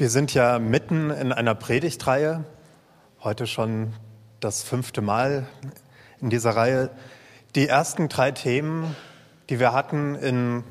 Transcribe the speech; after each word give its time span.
Wir 0.00 0.08
sind 0.08 0.32
ja 0.32 0.58
mitten 0.58 1.10
in 1.10 1.30
einer 1.30 1.54
Predigtreihe, 1.54 2.44
heute 3.22 3.46
schon 3.46 3.92
das 4.40 4.62
fünfte 4.62 5.02
Mal 5.02 5.46
in 6.22 6.30
dieser 6.30 6.56
Reihe. 6.56 6.88
Die 7.54 7.68
ersten 7.68 8.08
drei 8.08 8.30
Themen, 8.30 8.96
die 9.50 9.60
wir 9.60 9.74
hatten 9.74 10.14
in 10.14 10.64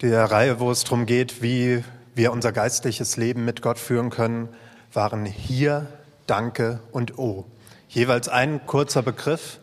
der 0.00 0.32
Reihe, 0.32 0.58
wo 0.58 0.72
es 0.72 0.82
darum 0.82 1.06
geht, 1.06 1.42
wie 1.42 1.84
wir 2.16 2.32
unser 2.32 2.50
geistliches 2.50 3.16
Leben 3.16 3.44
mit 3.44 3.62
Gott 3.62 3.78
führen 3.78 4.10
können, 4.10 4.48
waren 4.92 5.26
hier, 5.26 5.86
Danke 6.26 6.80
und 6.90 7.20
O. 7.20 7.44
Jeweils 7.86 8.28
ein 8.28 8.66
kurzer 8.66 9.02
Begriff, 9.02 9.60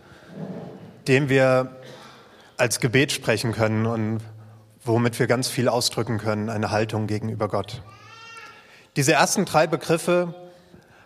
den 1.10 1.28
wir 1.28 1.76
als 2.56 2.80
Gebet 2.80 3.12
sprechen 3.12 3.52
können 3.52 3.86
und 3.86 4.22
womit 4.86 5.20
wir 5.20 5.28
ganz 5.28 5.50
viel 5.50 5.68
ausdrücken 5.68 6.20
können, 6.20 6.50
eine 6.50 6.72
Haltung 6.72 7.08
gegenüber 7.08 7.50
Gott. 7.50 7.82
Diese 8.98 9.14
ersten 9.14 9.46
drei 9.46 9.68
Begriffe 9.68 10.34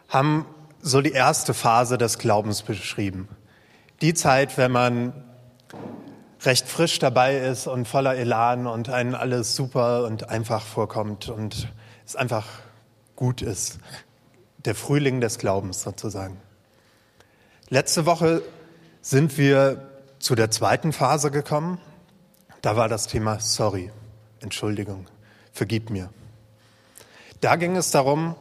haben 0.08 0.45
so 0.82 1.02
die 1.02 1.12
erste 1.12 1.54
Phase 1.54 1.98
des 1.98 2.18
Glaubens 2.20 2.62
beschrieben. 2.62 3.27
Die 3.99 4.13
Zeit, 4.13 4.58
wenn 4.58 4.72
man 4.72 5.12
recht 6.41 6.70
frisch 6.70 6.99
dabei 6.99 7.35
ist 7.35 7.68
und 7.68 7.90
voller 7.90 8.16
Elan 8.16 8.66
und 8.66 8.88
einen 8.88 9.13
alles 9.13 9.58
super 9.58 10.05
und 10.05 10.30
einfach 10.30 10.66
vorkommt 10.66 11.27
und 11.27 11.68
es 12.05 12.16
einfach 12.16 12.48
gut 13.18 13.41
ist. 13.41 13.80
Der 14.63 14.73
Frühling 14.73 15.20
des 15.20 15.38
Glaubens 15.38 15.82
sozusagen. 15.82 16.38
Letzte 17.68 18.05
Woche 18.05 18.41
sind 19.02 19.38
wir 19.38 19.90
zu 20.20 20.35
der 20.35 20.49
zweiten 20.49 20.94
Phase 20.94 21.30
gekommen. 21.30 21.77
Da 22.62 22.77
war 22.77 22.88
das 22.88 23.08
Thema 23.08 23.41
Sorry, 23.41 23.91
Entschuldigung, 24.40 25.08
vergib 25.52 25.90
mir. 25.90 26.10
Da 27.41 27.55
ging 27.55 27.76
es 27.76 27.90
darum, 27.90 28.36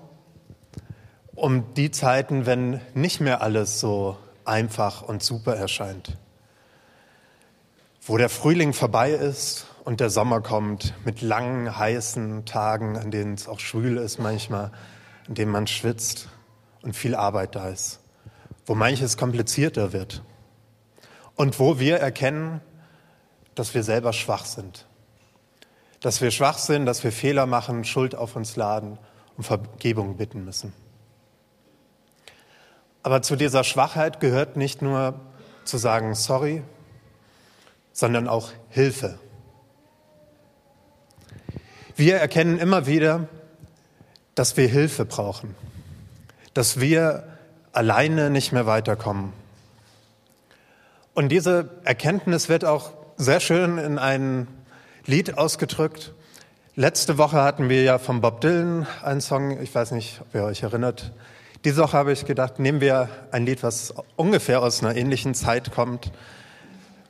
um 1.35 1.73
die 1.73 1.91
Zeiten, 1.91 2.45
wenn 2.45 2.83
nicht 2.93 3.19
mehr 3.19 3.41
alles 3.41 3.81
so 3.81 4.19
einfach 4.45 5.01
und 5.01 5.23
super 5.23 5.57
erscheint. 5.57 6.19
Wo 8.03 8.19
der 8.19 8.29
Frühling 8.29 8.75
vorbei 8.75 9.13
ist 9.13 9.67
und 9.85 10.01
der 10.01 10.11
Sommer 10.11 10.43
kommt 10.43 10.93
mit 11.07 11.23
langen, 11.23 11.79
heißen 11.79 12.45
Tagen, 12.45 12.99
an 12.99 13.11
denen 13.11 13.33
es 13.33 13.49
auch 13.49 13.59
schwül 13.59 13.97
ist 13.97 14.19
manchmal, 14.19 14.71
an 15.27 15.35
denen 15.35 15.51
man 15.51 15.67
schwitzt 15.67 16.29
und 16.83 16.95
viel 16.95 17.15
Arbeit 17.15 17.57
da 17.57 17.71
ist. 17.71 18.01
Wo 18.67 18.75
manches 18.75 19.17
komplizierter 19.17 19.95
wird. 19.95 20.23
Und 21.37 21.59
wo 21.59 21.79
wir 21.79 21.97
erkennen, 21.97 22.61
dass 23.55 23.73
wir 23.73 23.83
selber 23.83 24.13
schwach 24.13 24.45
sind 24.45 24.90
dass 26.01 26.21
wir 26.21 26.31
schwach 26.31 26.59
sind, 26.59 26.87
dass 26.87 27.05
wir 27.05 27.13
Fehler 27.13 27.47
machen, 27.47 27.85
Schuld 27.85 28.15
auf 28.15 28.37
uns 28.37 28.57
laden 28.57 28.99
und 29.37 29.45
Vergebung 29.45 30.17
bitten 30.17 30.45
müssen. 30.45 30.73
Aber 33.03 33.23
zu 33.23 33.37
dieser 33.37 33.65
Schwachheit 33.65 34.21
gehört 34.21 34.57
nicht 34.57 34.83
nur 34.83 35.15
zu 35.65 35.79
sagen 35.79 36.15
sorry, 36.15 36.63
sondern 37.93 38.29
auch 38.29 38.51
Hilfe. 38.69 39.19
Wir 41.97 42.17
erkennen 42.17 42.59
immer 42.59 42.87
wieder, 42.87 43.29
dass 44.35 44.57
wir 44.57 44.69
Hilfe 44.69 45.05
brauchen, 45.05 45.55
dass 46.55 46.81
wir 46.81 47.25
alleine 47.73 48.31
nicht 48.31 48.53
mehr 48.53 48.67
weiterkommen. 48.67 49.33
Und 51.15 51.29
diese 51.29 51.71
Erkenntnis 51.85 52.49
wird 52.49 52.65
auch 52.65 52.93
sehr 53.17 53.41
schön 53.41 53.77
in 53.77 53.99
einen 53.99 54.49
Lied 55.11 55.39
ausgedrückt. 55.39 56.15
Letzte 56.77 57.19
Woche 57.19 57.43
hatten 57.43 57.69
wir 57.69 57.83
ja 57.83 57.99
von 57.99 58.21
Bob 58.21 58.41
Dylan 58.43 58.87
einen 59.03 59.21
Song, 59.21 59.61
ich 59.61 59.75
weiß 59.75 59.91
nicht, 59.91 60.21
ob 60.21 60.33
ihr 60.37 60.45
euch 60.45 60.63
erinnert. 60.63 61.11
Diese 61.65 61.83
Woche 61.83 61.97
habe 61.97 62.13
ich 62.13 62.27
gedacht, 62.27 62.61
nehmen 62.61 62.81
wir 62.81 63.09
ein 63.33 63.45
Lied, 63.45 63.65
was 63.65 63.93
ungefähr 64.15 64.63
aus 64.63 64.85
einer 64.85 64.95
ähnlichen 64.95 65.35
Zeit 65.35 65.73
kommt 65.73 66.13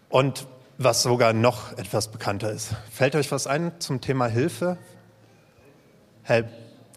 und 0.08 0.46
was 0.78 1.02
sogar 1.02 1.34
noch 1.34 1.76
etwas 1.76 2.08
bekannter 2.08 2.50
ist. 2.50 2.70
Fällt 2.90 3.16
euch 3.16 3.30
was 3.32 3.46
ein 3.46 3.70
zum 3.80 4.00
Thema 4.00 4.28
Hilfe? 4.28 4.78
Help, 6.22 6.48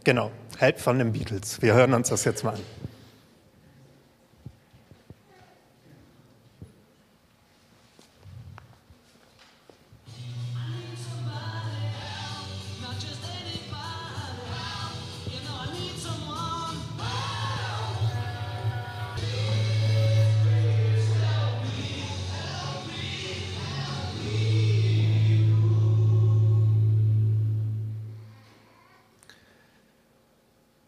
genau, 0.05 0.31
Help 0.57 0.79
von 0.79 0.99
den 0.99 1.11
Beatles. 1.11 1.61
Wir 1.61 1.73
hören 1.73 1.93
uns 1.93 2.07
das 2.07 2.23
jetzt 2.23 2.45
mal 2.45 2.53
an. 2.53 2.61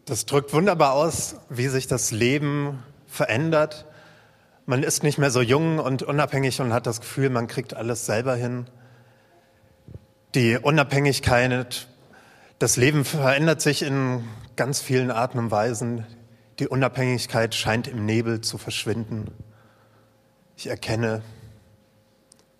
Das 0.06 0.24
drückt 0.24 0.52
wunderbar 0.52 0.92
aus, 0.92 1.34
wie 1.48 1.66
sich 1.66 1.88
das 1.88 2.12
Leben 2.12 2.80
verändert. 3.08 3.86
Man 4.64 4.84
ist 4.84 5.02
nicht 5.02 5.18
mehr 5.18 5.32
so 5.32 5.40
jung 5.40 5.80
und 5.80 6.04
unabhängig 6.04 6.60
und 6.60 6.72
hat 6.72 6.86
das 6.86 7.00
Gefühl, 7.00 7.28
man 7.28 7.48
kriegt 7.48 7.74
alles 7.74 8.06
selber 8.06 8.36
hin. 8.36 8.70
Die 10.36 10.58
Unabhängigkeit, 10.58 11.88
das 12.60 12.76
Leben 12.76 13.04
verändert 13.04 13.60
sich 13.60 13.82
in 13.82 14.22
ganz 14.54 14.80
vielen 14.80 15.10
Arten 15.10 15.40
und 15.40 15.50
Weisen. 15.50 16.06
Die 16.60 16.68
Unabhängigkeit 16.68 17.56
scheint 17.56 17.88
im 17.88 18.06
Nebel 18.06 18.42
zu 18.42 18.58
verschwinden. 18.58 19.32
Ich 20.56 20.68
erkenne, 20.68 21.22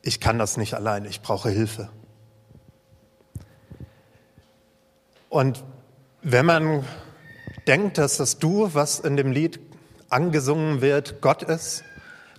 ich 0.02 0.18
kann 0.18 0.40
das 0.40 0.56
nicht 0.56 0.74
allein, 0.74 1.04
ich 1.04 1.22
brauche 1.22 1.50
Hilfe. 1.50 1.90
Und 5.28 5.62
wenn 6.22 6.44
man 6.44 6.84
denkt, 7.66 7.98
dass 7.98 8.16
das 8.16 8.38
Du, 8.38 8.70
was 8.74 9.00
in 9.00 9.16
dem 9.16 9.32
Lied 9.32 9.60
angesungen 10.08 10.80
wird, 10.80 11.20
Gott 11.20 11.42
ist, 11.42 11.84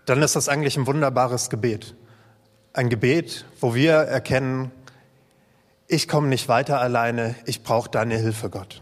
dann 0.05 0.21
ist 0.21 0.35
das 0.35 0.49
eigentlich 0.49 0.77
ein 0.77 0.87
wunderbares 0.87 1.49
Gebet. 1.49 1.95
Ein 2.73 2.89
Gebet, 2.89 3.45
wo 3.59 3.75
wir 3.75 3.93
erkennen, 3.93 4.71
ich 5.87 6.07
komme 6.07 6.27
nicht 6.27 6.47
weiter 6.47 6.79
alleine, 6.79 7.35
ich 7.45 7.63
brauche 7.63 7.89
deine 7.89 8.17
Hilfe, 8.17 8.49
Gott. 8.49 8.81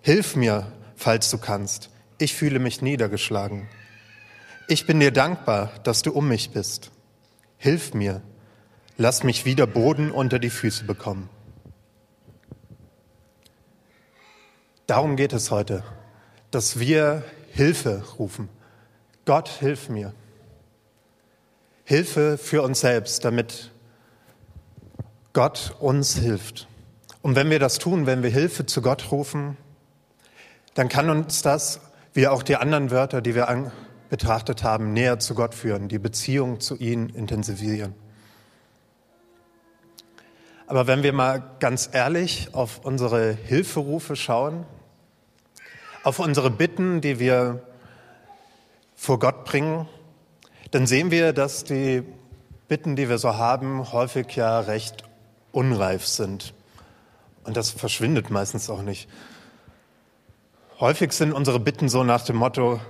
Hilf 0.00 0.36
mir, 0.36 0.72
falls 0.96 1.30
du 1.30 1.38
kannst. 1.38 1.90
Ich 2.18 2.34
fühle 2.34 2.58
mich 2.58 2.82
niedergeschlagen. 2.82 3.68
Ich 4.68 4.86
bin 4.86 5.00
dir 5.00 5.12
dankbar, 5.12 5.72
dass 5.82 6.02
du 6.02 6.12
um 6.12 6.28
mich 6.28 6.50
bist. 6.50 6.90
Hilf 7.58 7.94
mir. 7.94 8.22
Lass 8.96 9.24
mich 9.24 9.44
wieder 9.44 9.66
Boden 9.66 10.10
unter 10.10 10.38
die 10.38 10.50
Füße 10.50 10.84
bekommen. 10.84 11.28
Darum 14.92 15.16
geht 15.16 15.32
es 15.32 15.50
heute, 15.50 15.84
dass 16.50 16.78
wir 16.78 17.24
Hilfe 17.50 18.02
rufen. 18.18 18.50
Gott, 19.24 19.48
hilf 19.48 19.88
mir. 19.88 20.12
Hilfe 21.84 22.36
für 22.36 22.60
uns 22.60 22.80
selbst, 22.80 23.24
damit 23.24 23.70
Gott 25.32 25.74
uns 25.80 26.16
hilft. 26.18 26.68
Und 27.22 27.36
wenn 27.36 27.48
wir 27.48 27.58
das 27.58 27.78
tun, 27.78 28.04
wenn 28.04 28.22
wir 28.22 28.28
Hilfe 28.28 28.66
zu 28.66 28.82
Gott 28.82 29.10
rufen, 29.10 29.56
dann 30.74 30.90
kann 30.90 31.08
uns 31.08 31.40
das, 31.40 31.80
wie 32.12 32.28
auch 32.28 32.42
die 32.42 32.56
anderen 32.56 32.90
Wörter, 32.90 33.22
die 33.22 33.34
wir 33.34 33.72
betrachtet 34.10 34.62
haben, 34.62 34.92
näher 34.92 35.18
zu 35.18 35.34
Gott 35.34 35.54
führen, 35.54 35.88
die 35.88 35.98
Beziehung 35.98 36.60
zu 36.60 36.76
ihm 36.76 37.08
intensivieren. 37.08 37.94
Aber 40.66 40.86
wenn 40.86 41.02
wir 41.02 41.14
mal 41.14 41.42
ganz 41.60 41.88
ehrlich 41.90 42.50
auf 42.52 42.80
unsere 42.84 43.32
Hilferufe 43.32 44.16
schauen, 44.16 44.66
auf 46.02 46.18
unsere 46.18 46.50
Bitten, 46.50 47.00
die 47.00 47.18
wir 47.18 47.62
vor 48.94 49.18
Gott 49.18 49.44
bringen, 49.44 49.88
dann 50.70 50.86
sehen 50.86 51.10
wir, 51.10 51.32
dass 51.32 51.64
die 51.64 52.02
Bitten, 52.68 52.96
die 52.96 53.08
wir 53.08 53.18
so 53.18 53.36
haben, 53.36 53.92
häufig 53.92 54.34
ja 54.34 54.60
recht 54.60 55.04
unreif 55.52 56.06
sind. 56.06 56.54
Und 57.44 57.56
das 57.56 57.70
verschwindet 57.70 58.30
meistens 58.30 58.70
auch 58.70 58.82
nicht. 58.82 59.08
Häufig 60.80 61.12
sind 61.12 61.32
unsere 61.32 61.60
Bitten 61.60 61.88
so 61.88 62.02
nach 62.02 62.24
dem 62.24 62.36
Motto, 62.36 62.80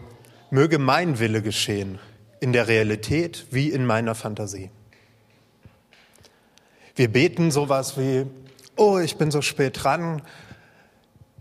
möge 0.50 0.78
mein 0.78 1.18
Wille 1.18 1.42
geschehen, 1.42 1.98
in 2.40 2.52
der 2.52 2.68
Realität 2.68 3.46
wie 3.50 3.70
in 3.70 3.84
meiner 3.84 4.14
Fantasie. 4.14 4.70
Wir 6.94 7.10
beten 7.10 7.50
sowas 7.50 7.98
wie, 7.98 8.26
oh, 8.76 8.98
ich 8.98 9.16
bin 9.16 9.30
so 9.30 9.42
spät 9.42 9.82
dran, 9.82 10.22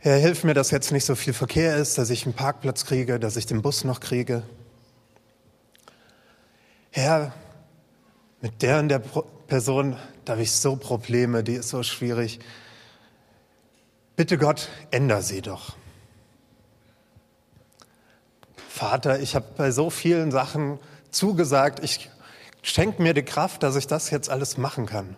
Herr, 0.04 0.18
hilf 0.18 0.44
mir, 0.44 0.56
dass 0.56 0.72
jetzt 0.72 0.92
nicht 0.92 1.06
so 1.06 1.14
viel 1.14 1.32
Verkehr 1.32 1.78
ist, 1.78 2.00
dass 2.00 2.10
ich 2.10 2.26
einen 2.26 2.34
Parkplatz 2.34 2.86
kriege, 2.86 3.20
dass 3.20 3.38
ich 3.38 3.46
den 3.46 3.62
Bus 3.62 3.84
noch 3.84 4.00
kriege. 4.00 4.42
Herr, 6.90 7.34
mit 8.42 8.64
der 8.64 8.80
und 8.80 8.90
der 8.90 8.98
Person, 8.98 9.96
da 10.26 10.34
habe 10.34 10.42
ich 10.42 10.54
so 10.54 10.76
Probleme, 10.76 11.44
die 11.44 11.54
ist 11.54 11.70
so 11.70 11.84
schwierig. 11.84 12.40
Bitte 14.16 14.40
Gott, 14.40 14.70
änder 14.90 15.22
sie 15.22 15.44
doch. 15.44 15.76
Vater, 18.70 19.20
ich 19.20 19.36
habe 19.36 19.46
bei 19.56 19.70
so 19.70 19.92
vielen 19.92 20.32
Sachen 20.32 20.80
zugesagt, 21.12 21.80
ich 21.84 22.10
schenke 22.64 23.04
mir 23.04 23.14
die 23.14 23.22
Kraft, 23.22 23.62
dass 23.62 23.76
ich 23.76 23.86
das 23.86 24.10
jetzt 24.10 24.32
alles 24.32 24.58
machen 24.58 24.88
kann, 24.88 25.16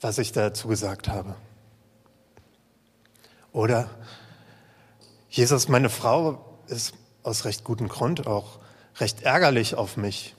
was 0.00 0.18
ich 0.18 0.32
dazu 0.32 0.66
gesagt 0.66 1.06
habe. 1.06 1.36
Oder 3.52 3.90
Jesus, 5.28 5.68
meine 5.68 5.90
Frau 5.90 6.44
ist 6.66 6.94
aus 7.22 7.44
recht 7.44 7.64
gutem 7.64 7.88
Grund 7.88 8.26
auch 8.26 8.58
recht 8.96 9.22
ärgerlich 9.22 9.74
auf 9.74 9.96
mich. 9.96 10.34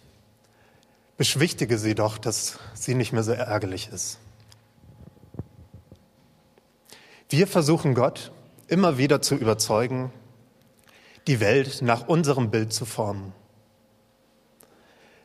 Beschwichtige 1.18 1.78
sie 1.78 1.96
doch, 1.96 2.18
dass 2.18 2.60
sie 2.74 2.96
nicht 2.96 3.14
mehr 3.14 3.24
so 3.24 3.32
ärgerlich 3.32 3.90
ist. 3.90 4.20
Wir 7.30 7.48
versuchen 7.48 7.96
Gott 7.96 8.32
immer 8.68 8.98
wieder 8.98 9.22
zu 9.22 9.36
überzeugen, 9.36 10.12
die 11.28 11.40
Welt 11.40 11.82
nach 11.82 12.08
unserem 12.08 12.52
Bild 12.52 12.74
zu 12.74 12.86
formen. 12.86 13.34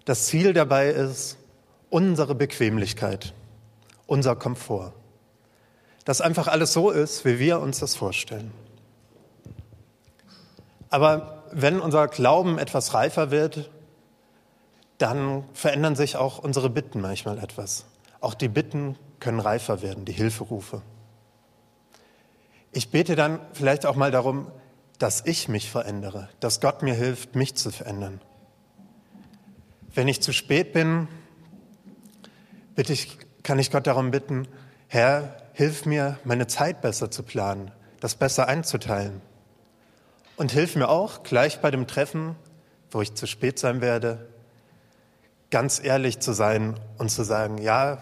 Das 0.04 0.26
Ziel 0.26 0.54
dabei 0.54 0.88
ist 0.88 1.36
unsere 1.90 2.34
Bequemlichkeit, 2.34 3.34
unser 4.06 4.36
Komfort. 4.36 4.94
Dass 6.08 6.22
einfach 6.22 6.48
alles 6.48 6.72
so 6.72 6.88
ist, 6.88 7.26
wie 7.26 7.38
wir 7.38 7.60
uns 7.60 7.80
das 7.80 7.94
vorstellen. 7.94 8.50
Aber 10.88 11.44
wenn 11.52 11.82
unser 11.82 12.08
Glauben 12.08 12.56
etwas 12.56 12.94
reifer 12.94 13.30
wird, 13.30 13.68
dann 14.96 15.44
verändern 15.52 15.96
sich 15.96 16.16
auch 16.16 16.38
unsere 16.38 16.70
Bitten 16.70 17.02
manchmal 17.02 17.36
etwas. 17.36 17.84
Auch 18.22 18.32
die 18.32 18.48
Bitten 18.48 18.96
können 19.20 19.38
reifer 19.38 19.82
werden, 19.82 20.06
die 20.06 20.12
Hilferufe. 20.12 20.80
Ich 22.72 22.90
bete 22.90 23.14
dann 23.14 23.38
vielleicht 23.52 23.84
auch 23.84 23.94
mal 23.94 24.10
darum, 24.10 24.50
dass 24.98 25.26
ich 25.26 25.50
mich 25.50 25.70
verändere, 25.70 26.30
dass 26.40 26.62
Gott 26.62 26.82
mir 26.82 26.94
hilft, 26.94 27.36
mich 27.36 27.54
zu 27.54 27.70
verändern. 27.70 28.22
Wenn 29.92 30.08
ich 30.08 30.22
zu 30.22 30.32
spät 30.32 30.72
bin, 30.72 31.06
bitte 32.74 32.94
ich, 32.94 33.18
kann 33.42 33.58
ich 33.58 33.70
Gott 33.70 33.86
darum 33.86 34.10
bitten, 34.10 34.48
Herr, 34.86 35.36
hilf 35.58 35.86
mir, 35.86 36.20
meine 36.22 36.46
Zeit 36.46 36.82
besser 36.82 37.10
zu 37.10 37.24
planen, 37.24 37.72
das 37.98 38.14
besser 38.14 38.46
einzuteilen. 38.46 39.20
Und 40.36 40.52
hilf 40.52 40.76
mir 40.76 40.88
auch, 40.88 41.24
gleich 41.24 41.60
bei 41.60 41.72
dem 41.72 41.88
Treffen, 41.88 42.36
wo 42.92 43.02
ich 43.02 43.14
zu 43.14 43.26
spät 43.26 43.58
sein 43.58 43.80
werde, 43.80 44.28
ganz 45.50 45.82
ehrlich 45.82 46.20
zu 46.20 46.32
sein 46.32 46.78
und 46.98 47.10
zu 47.10 47.24
sagen, 47.24 47.58
ja, 47.58 47.98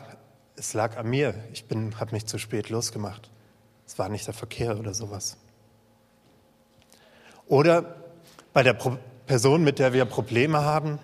es 0.57 0.75
lag 0.75 0.99
an 0.99 1.09
mir, 1.09 1.35
ich 1.51 1.65
habe 1.99 2.13
mich 2.13 2.27
zu 2.27 2.37
spät 2.37 2.69
losgemacht. 2.69 3.31
Es 3.87 3.99
war 3.99 4.11
nicht 4.11 4.27
der 4.27 4.35
Verkehr 4.35 4.79
oder 4.79 4.93
sowas. 4.93 5.39
Oder 7.47 7.97
bei 8.53 8.65
der 8.65 8.75
Pro 8.75 8.99
Person, 9.27 9.65
mit 9.65 9.79
der 9.79 9.95
wir 9.95 10.05
Probleme 10.05 10.63
haben, 10.63 10.99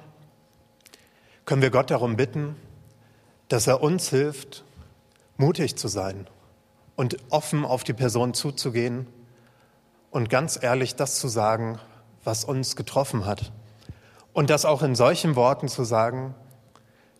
können 1.46 1.62
wir 1.62 1.70
Gott 1.70 1.90
darum 1.90 2.16
bitten, 2.16 2.56
dass 3.48 3.66
er 3.66 3.82
uns 3.82 4.10
hilft, 4.10 4.64
mutig 5.38 5.76
zu 5.76 5.88
sein 5.88 6.26
und 7.02 7.16
offen 7.30 7.64
auf 7.64 7.82
die 7.82 7.94
Person 7.94 8.32
zuzugehen 8.32 9.08
und 10.12 10.30
ganz 10.30 10.56
ehrlich 10.62 10.94
das 10.94 11.18
zu 11.18 11.26
sagen, 11.26 11.80
was 12.22 12.44
uns 12.44 12.76
getroffen 12.76 13.26
hat. 13.26 13.50
Und 14.32 14.50
das 14.50 14.64
auch 14.64 14.82
in 14.82 14.94
solchen 14.94 15.34
Worten 15.34 15.66
zu 15.66 15.82
sagen, 15.82 16.36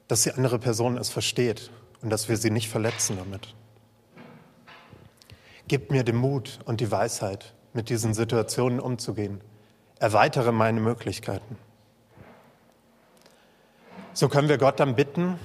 dass 0.06 0.23
die 0.23 0.31
andere 0.31 0.61
Person 0.61 0.96
es 0.96 1.11
versteht 1.11 1.73
und 2.00 2.11
dass 2.11 2.29
wir 2.29 2.37
sie 2.37 2.50
nicht 2.50 2.69
verletzen 2.69 3.17
damit. 3.17 3.56
Gib 5.67 5.90
mir 5.90 6.05
den 6.05 6.14
Mut 6.14 6.61
und 6.64 6.81
die 6.81 6.93
Weisheit, 6.93 7.52
mit 7.73 7.88
diesen 7.88 8.14
Situationen 8.14 8.79
umzugehen. 8.79 9.40
Erweitere 9.99 10.52
meine 10.52 10.79
Möglichkeiten. 10.79 11.56
So 14.12 14.29
können 14.29 14.49
wir 14.49 14.58
Gott 14.58 14.79
dann 14.79 14.94
bitten, 14.94 15.40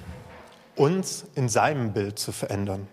uns 0.76 1.26
in 1.34 1.48
seinem 1.48 1.92
Bild 1.92 2.20
zu 2.20 2.30
verändern, 2.30 2.86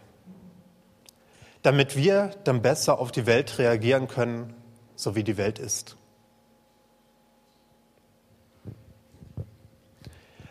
damit 1.65 1.95
wir 1.95 2.29
dann 2.43 2.61
besser 2.61 2.99
auf 2.99 3.11
die 3.11 3.25
Welt 3.25 3.57
reagieren 3.57 4.07
können, 4.07 4.53
so 4.95 5.15
wie 5.15 5.23
die 5.23 5.35
Welt 5.35 5.57
ist. 5.57 5.97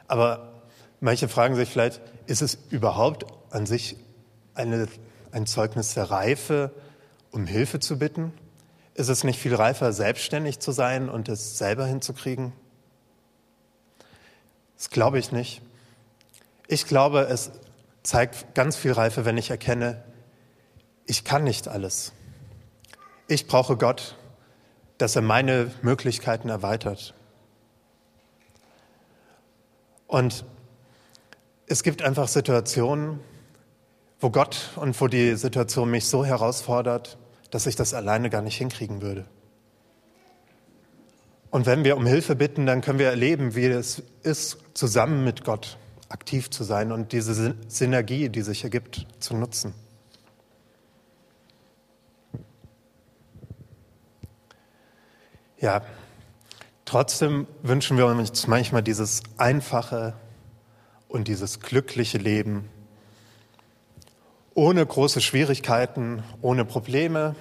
Aber 0.08 0.64
manche 0.98 1.28
fragen 1.28 1.54
sich 1.54 1.68
vielleicht, 1.68 2.00
ist 2.26 2.42
es 2.42 2.58
überhaupt 2.68 3.26
an 3.50 3.64
sich 3.64 3.96
eine, 4.54 4.88
ein 5.30 5.46
Zeugnis 5.46 5.94
der 5.94 6.10
Reife, 6.10 6.72
um 7.30 7.46
Hilfe 7.46 7.78
zu 7.78 7.96
bitten? 7.96 8.32
Ist 8.94 9.08
es 9.08 9.22
nicht 9.22 9.38
viel 9.38 9.54
reifer, 9.54 9.92
selbstständig 9.92 10.58
zu 10.58 10.72
sein 10.72 11.08
und 11.08 11.28
es 11.28 11.58
selber 11.58 11.86
hinzukriegen? 11.86 12.52
Das 14.76 14.90
glaube 14.90 15.20
ich 15.20 15.30
nicht. 15.30 15.62
Ich 16.66 16.86
glaube, 16.86 17.28
es 17.28 17.52
zeigt 18.02 18.56
ganz 18.56 18.74
viel 18.74 18.92
Reife, 18.92 19.24
wenn 19.24 19.38
ich 19.38 19.50
erkenne, 19.50 20.02
ich 21.06 21.24
kann 21.24 21.44
nicht 21.44 21.68
alles. 21.68 22.12
Ich 23.28 23.46
brauche 23.46 23.76
Gott, 23.76 24.16
dass 24.98 25.16
er 25.16 25.22
meine 25.22 25.70
Möglichkeiten 25.82 26.48
erweitert. 26.48 27.14
Und 30.06 30.44
es 31.66 31.82
gibt 31.82 32.02
einfach 32.02 32.28
Situationen, 32.28 33.20
wo 34.20 34.30
Gott 34.30 34.70
und 34.76 35.00
wo 35.00 35.08
die 35.08 35.34
Situation 35.36 35.90
mich 35.90 36.06
so 36.06 36.24
herausfordert, 36.24 37.18
dass 37.50 37.66
ich 37.66 37.76
das 37.76 37.94
alleine 37.94 38.30
gar 38.30 38.42
nicht 38.42 38.56
hinkriegen 38.56 39.02
würde. 39.02 39.26
Und 41.50 41.66
wenn 41.66 41.84
wir 41.84 41.96
um 41.96 42.06
Hilfe 42.06 42.34
bitten, 42.34 42.66
dann 42.66 42.80
können 42.80 42.98
wir 42.98 43.08
erleben, 43.08 43.54
wie 43.54 43.66
es 43.66 44.02
ist, 44.22 44.58
zusammen 44.74 45.24
mit 45.24 45.44
Gott 45.44 45.78
aktiv 46.08 46.50
zu 46.50 46.64
sein 46.64 46.92
und 46.92 47.12
diese 47.12 47.54
Synergie, 47.68 48.28
die 48.28 48.42
sich 48.42 48.64
ergibt, 48.64 49.06
zu 49.20 49.36
nutzen. 49.36 49.74
Ja, 55.60 55.82
trotzdem 56.84 57.46
wünschen 57.62 57.96
wir 57.96 58.06
uns 58.06 58.48
manchmal 58.48 58.82
dieses 58.82 59.22
einfache 59.38 60.14
und 61.06 61.28
dieses 61.28 61.60
glückliche 61.60 62.18
Leben, 62.18 62.68
ohne 64.54 64.84
große 64.84 65.20
Schwierigkeiten, 65.20 66.24
ohne 66.42 66.64
Probleme. 66.64 67.36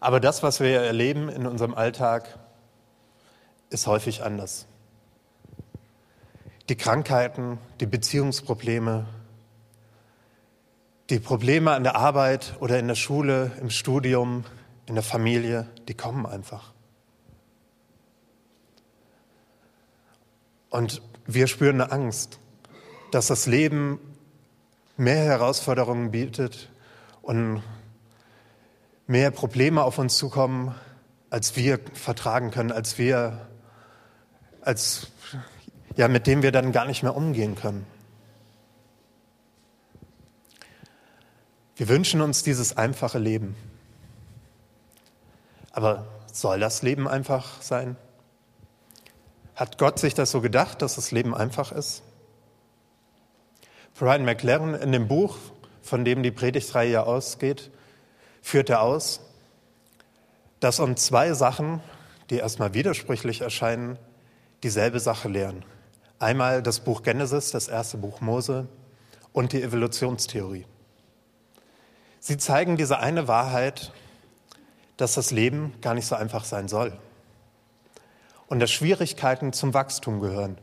Aber 0.00 0.18
das, 0.18 0.42
was 0.42 0.60
wir 0.60 0.80
erleben 0.80 1.28
in 1.28 1.46
unserem 1.46 1.74
Alltag, 1.74 2.38
ist 3.68 3.86
häufig 3.86 4.22
anders. 4.22 4.66
Die 6.70 6.76
Krankheiten, 6.76 7.58
die 7.80 7.86
Beziehungsprobleme, 7.86 9.06
die 11.10 11.20
Probleme 11.20 11.72
an 11.72 11.82
der 11.82 11.96
Arbeit 11.96 12.54
oder 12.60 12.78
in 12.78 12.88
der 12.88 12.94
Schule, 12.94 13.50
im 13.60 13.68
Studium, 13.68 14.44
in 14.86 14.94
der 14.94 15.04
Familie, 15.04 15.68
die 15.88 15.94
kommen 15.94 16.26
einfach. 16.26 16.72
Und 20.70 21.02
wir 21.26 21.46
spüren 21.46 21.80
eine 21.80 21.92
Angst, 21.92 22.38
dass 23.10 23.26
das 23.26 23.46
Leben 23.46 24.00
mehr 24.96 25.24
Herausforderungen 25.24 26.10
bietet 26.10 26.70
und 27.20 27.62
mehr 29.06 29.30
Probleme 29.30 29.84
auf 29.84 29.98
uns 29.98 30.16
zukommen, 30.16 30.74
als 31.30 31.56
wir 31.56 31.78
vertragen 31.94 32.50
können, 32.50 32.72
als 32.72 32.98
wir, 32.98 33.46
als, 34.62 35.08
ja, 35.96 36.08
mit 36.08 36.26
dem 36.26 36.42
wir 36.42 36.52
dann 36.52 36.72
gar 36.72 36.86
nicht 36.86 37.02
mehr 37.02 37.16
umgehen 37.16 37.54
können. 37.54 37.86
Wir 41.76 41.88
wünschen 41.88 42.20
uns 42.20 42.42
dieses 42.42 42.76
einfache 42.76 43.18
Leben. 43.18 43.56
Aber 45.72 46.06
soll 46.32 46.60
das 46.60 46.82
Leben 46.82 47.08
einfach 47.08 47.60
sein? 47.60 47.96
Hat 49.54 49.78
Gott 49.78 49.98
sich 49.98 50.14
das 50.14 50.30
so 50.30 50.40
gedacht, 50.40 50.82
dass 50.82 50.94
das 50.94 51.10
Leben 51.10 51.34
einfach 51.34 51.72
ist? 51.72 52.02
Brian 53.94 54.24
McLaren 54.24 54.74
in 54.74 54.92
dem 54.92 55.08
Buch, 55.08 55.36
von 55.82 56.04
dem 56.04 56.22
die 56.22 56.30
Predigtreihe 56.30 56.90
ja 56.90 57.02
ausgeht, 57.02 57.70
führt 58.40 58.70
er 58.70 58.82
aus, 58.82 59.20
dass 60.60 60.80
um 60.80 60.96
zwei 60.96 61.32
Sachen, 61.34 61.80
die 62.30 62.36
erstmal 62.36 62.74
widersprüchlich 62.74 63.40
erscheinen, 63.42 63.98
dieselbe 64.62 65.00
Sache 65.00 65.28
lehren. 65.28 65.64
Einmal 66.18 66.62
das 66.62 66.80
Buch 66.80 67.02
Genesis, 67.02 67.50
das 67.50 67.68
erste 67.68 67.98
Buch 67.98 68.20
Mose 68.20 68.68
und 69.32 69.52
die 69.52 69.62
Evolutionstheorie. 69.62 70.66
Sie 72.20 72.38
zeigen 72.38 72.76
diese 72.76 72.98
eine 72.98 73.26
Wahrheit, 73.26 73.92
dass 75.02 75.14
das 75.14 75.32
Leben 75.32 75.74
gar 75.80 75.94
nicht 75.94 76.06
so 76.06 76.14
einfach 76.14 76.44
sein 76.44 76.68
soll 76.68 76.96
und 78.46 78.60
dass 78.60 78.70
Schwierigkeiten 78.70 79.52
zum 79.52 79.74
Wachstum 79.74 80.20
gehören. 80.20 80.56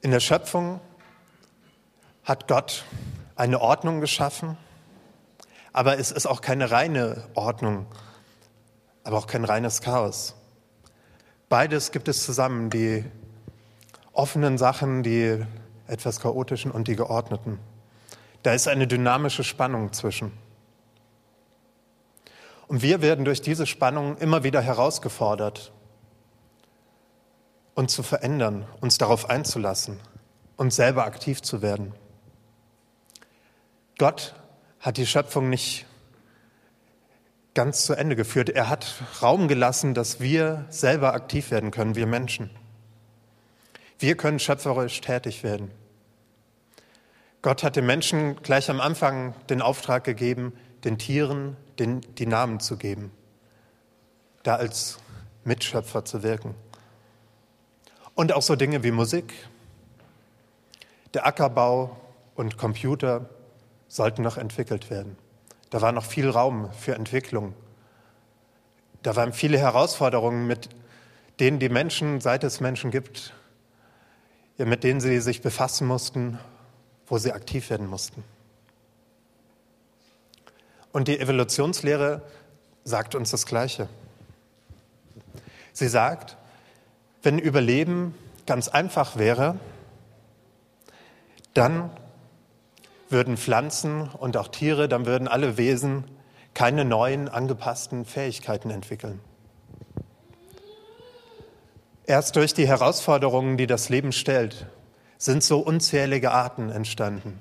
In 0.00 0.12
der 0.12 0.20
Schöpfung 0.20 0.80
hat 2.22 2.46
Gott 2.46 2.84
eine 3.34 3.60
Ordnung 3.60 4.00
geschaffen, 4.00 4.56
aber 5.72 5.98
es 5.98 6.12
ist 6.12 6.26
auch 6.26 6.42
keine 6.42 6.70
reine 6.70 7.24
Ordnung, 7.34 7.86
aber 9.02 9.18
auch 9.18 9.26
kein 9.26 9.44
reines 9.44 9.80
Chaos. 9.80 10.36
Beides 11.48 11.90
gibt 11.90 12.06
es 12.06 12.24
zusammen, 12.24 12.70
die 12.70 13.04
offenen 14.12 14.58
Sachen, 14.58 15.02
die 15.02 15.44
etwas 15.88 16.20
chaotischen 16.20 16.70
und 16.70 16.86
die 16.86 16.94
geordneten. 16.94 17.58
Da 18.44 18.52
ist 18.52 18.68
eine 18.68 18.86
dynamische 18.86 19.42
Spannung 19.42 19.92
zwischen. 19.92 20.32
Und 22.68 22.82
wir 22.82 23.00
werden 23.00 23.24
durch 23.24 23.40
diese 23.40 23.66
Spannung 23.66 24.18
immer 24.18 24.44
wieder 24.44 24.60
herausgefordert, 24.60 25.72
uns 27.74 27.94
zu 27.94 28.02
verändern, 28.02 28.66
uns 28.80 28.98
darauf 28.98 29.30
einzulassen, 29.30 29.98
uns 30.56 30.76
selber 30.76 31.04
aktiv 31.04 31.40
zu 31.40 31.62
werden. 31.62 31.94
Gott 33.96 34.34
hat 34.80 34.98
die 34.98 35.06
Schöpfung 35.06 35.48
nicht 35.48 35.86
ganz 37.54 37.86
zu 37.86 37.94
Ende 37.94 38.16
geführt. 38.16 38.50
Er 38.50 38.68
hat 38.68 39.02
Raum 39.22 39.48
gelassen, 39.48 39.94
dass 39.94 40.20
wir 40.20 40.66
selber 40.68 41.14
aktiv 41.14 41.50
werden 41.50 41.70
können, 41.70 41.96
wir 41.96 42.06
Menschen. 42.06 42.50
Wir 43.98 44.16
können 44.16 44.38
schöpferisch 44.38 45.00
tätig 45.00 45.42
werden. 45.42 45.70
Gott 47.40 47.62
hat 47.62 47.76
den 47.76 47.86
Menschen 47.86 48.36
gleich 48.42 48.70
am 48.70 48.80
Anfang 48.80 49.34
den 49.48 49.62
Auftrag 49.62 50.04
gegeben, 50.04 50.52
den 50.84 50.98
Tieren 50.98 51.56
den, 51.78 52.00
die 52.16 52.26
Namen 52.26 52.60
zu 52.60 52.76
geben, 52.76 53.10
da 54.42 54.56
als 54.56 54.98
Mitschöpfer 55.44 56.04
zu 56.04 56.22
wirken. 56.22 56.54
Und 58.14 58.32
auch 58.32 58.42
so 58.42 58.56
Dinge 58.56 58.82
wie 58.82 58.90
Musik, 58.90 59.32
der 61.14 61.26
Ackerbau 61.26 61.96
und 62.34 62.58
Computer 62.58 63.28
sollten 63.88 64.22
noch 64.22 64.36
entwickelt 64.36 64.90
werden. 64.90 65.16
Da 65.70 65.80
war 65.80 65.92
noch 65.92 66.04
viel 66.04 66.28
Raum 66.28 66.70
für 66.72 66.94
Entwicklung. 66.94 67.54
Da 69.02 69.16
waren 69.16 69.32
viele 69.32 69.58
Herausforderungen, 69.58 70.46
mit 70.46 70.68
denen 71.40 71.58
die 71.58 71.68
Menschen, 71.68 72.20
seit 72.20 72.44
es 72.44 72.60
Menschen 72.60 72.90
gibt, 72.90 73.32
mit 74.56 74.82
denen 74.82 75.00
sie 75.00 75.20
sich 75.20 75.40
befassen 75.40 75.86
mussten, 75.86 76.38
wo 77.06 77.18
sie 77.18 77.32
aktiv 77.32 77.70
werden 77.70 77.86
mussten. 77.86 78.24
Und 80.92 81.08
die 81.08 81.18
Evolutionslehre 81.18 82.22
sagt 82.84 83.14
uns 83.14 83.30
das 83.30 83.46
Gleiche. 83.46 83.88
Sie 85.72 85.88
sagt, 85.88 86.36
wenn 87.22 87.38
Überleben 87.38 88.14
ganz 88.46 88.68
einfach 88.68 89.16
wäre, 89.16 89.56
dann 91.54 91.90
würden 93.10 93.36
Pflanzen 93.36 94.08
und 94.08 94.36
auch 94.36 94.48
Tiere, 94.48 94.88
dann 94.88 95.06
würden 95.06 95.28
alle 95.28 95.56
Wesen 95.56 96.04
keine 96.54 96.84
neuen 96.84 97.28
angepassten 97.28 98.04
Fähigkeiten 98.04 98.70
entwickeln. 98.70 99.20
Erst 102.06 102.36
durch 102.36 102.54
die 102.54 102.66
Herausforderungen, 102.66 103.56
die 103.56 103.66
das 103.66 103.90
Leben 103.90 104.12
stellt, 104.12 104.66
sind 105.18 105.42
so 105.42 105.58
unzählige 105.58 106.30
Arten 106.30 106.70
entstanden. 106.70 107.40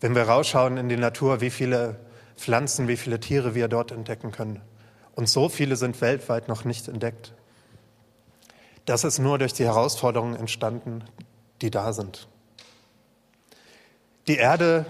Wenn 0.00 0.14
wir 0.14 0.22
rausschauen 0.22 0.76
in 0.76 0.88
die 0.88 0.96
Natur, 0.96 1.40
wie 1.40 1.50
viele 1.50 1.98
Pflanzen, 2.38 2.88
wie 2.88 2.96
viele 2.96 3.20
Tiere 3.20 3.54
wir 3.54 3.68
dort 3.68 3.92
entdecken 3.92 4.32
können. 4.32 4.62
Und 5.14 5.28
so 5.28 5.48
viele 5.48 5.76
sind 5.76 6.00
weltweit 6.00 6.48
noch 6.48 6.64
nicht 6.64 6.88
entdeckt. 6.88 7.34
Das 8.86 9.04
ist 9.04 9.18
nur 9.18 9.38
durch 9.38 9.52
die 9.52 9.64
Herausforderungen 9.64 10.36
entstanden, 10.36 11.04
die 11.60 11.70
da 11.70 11.92
sind. 11.92 12.28
Die 14.28 14.36
Erde, 14.36 14.86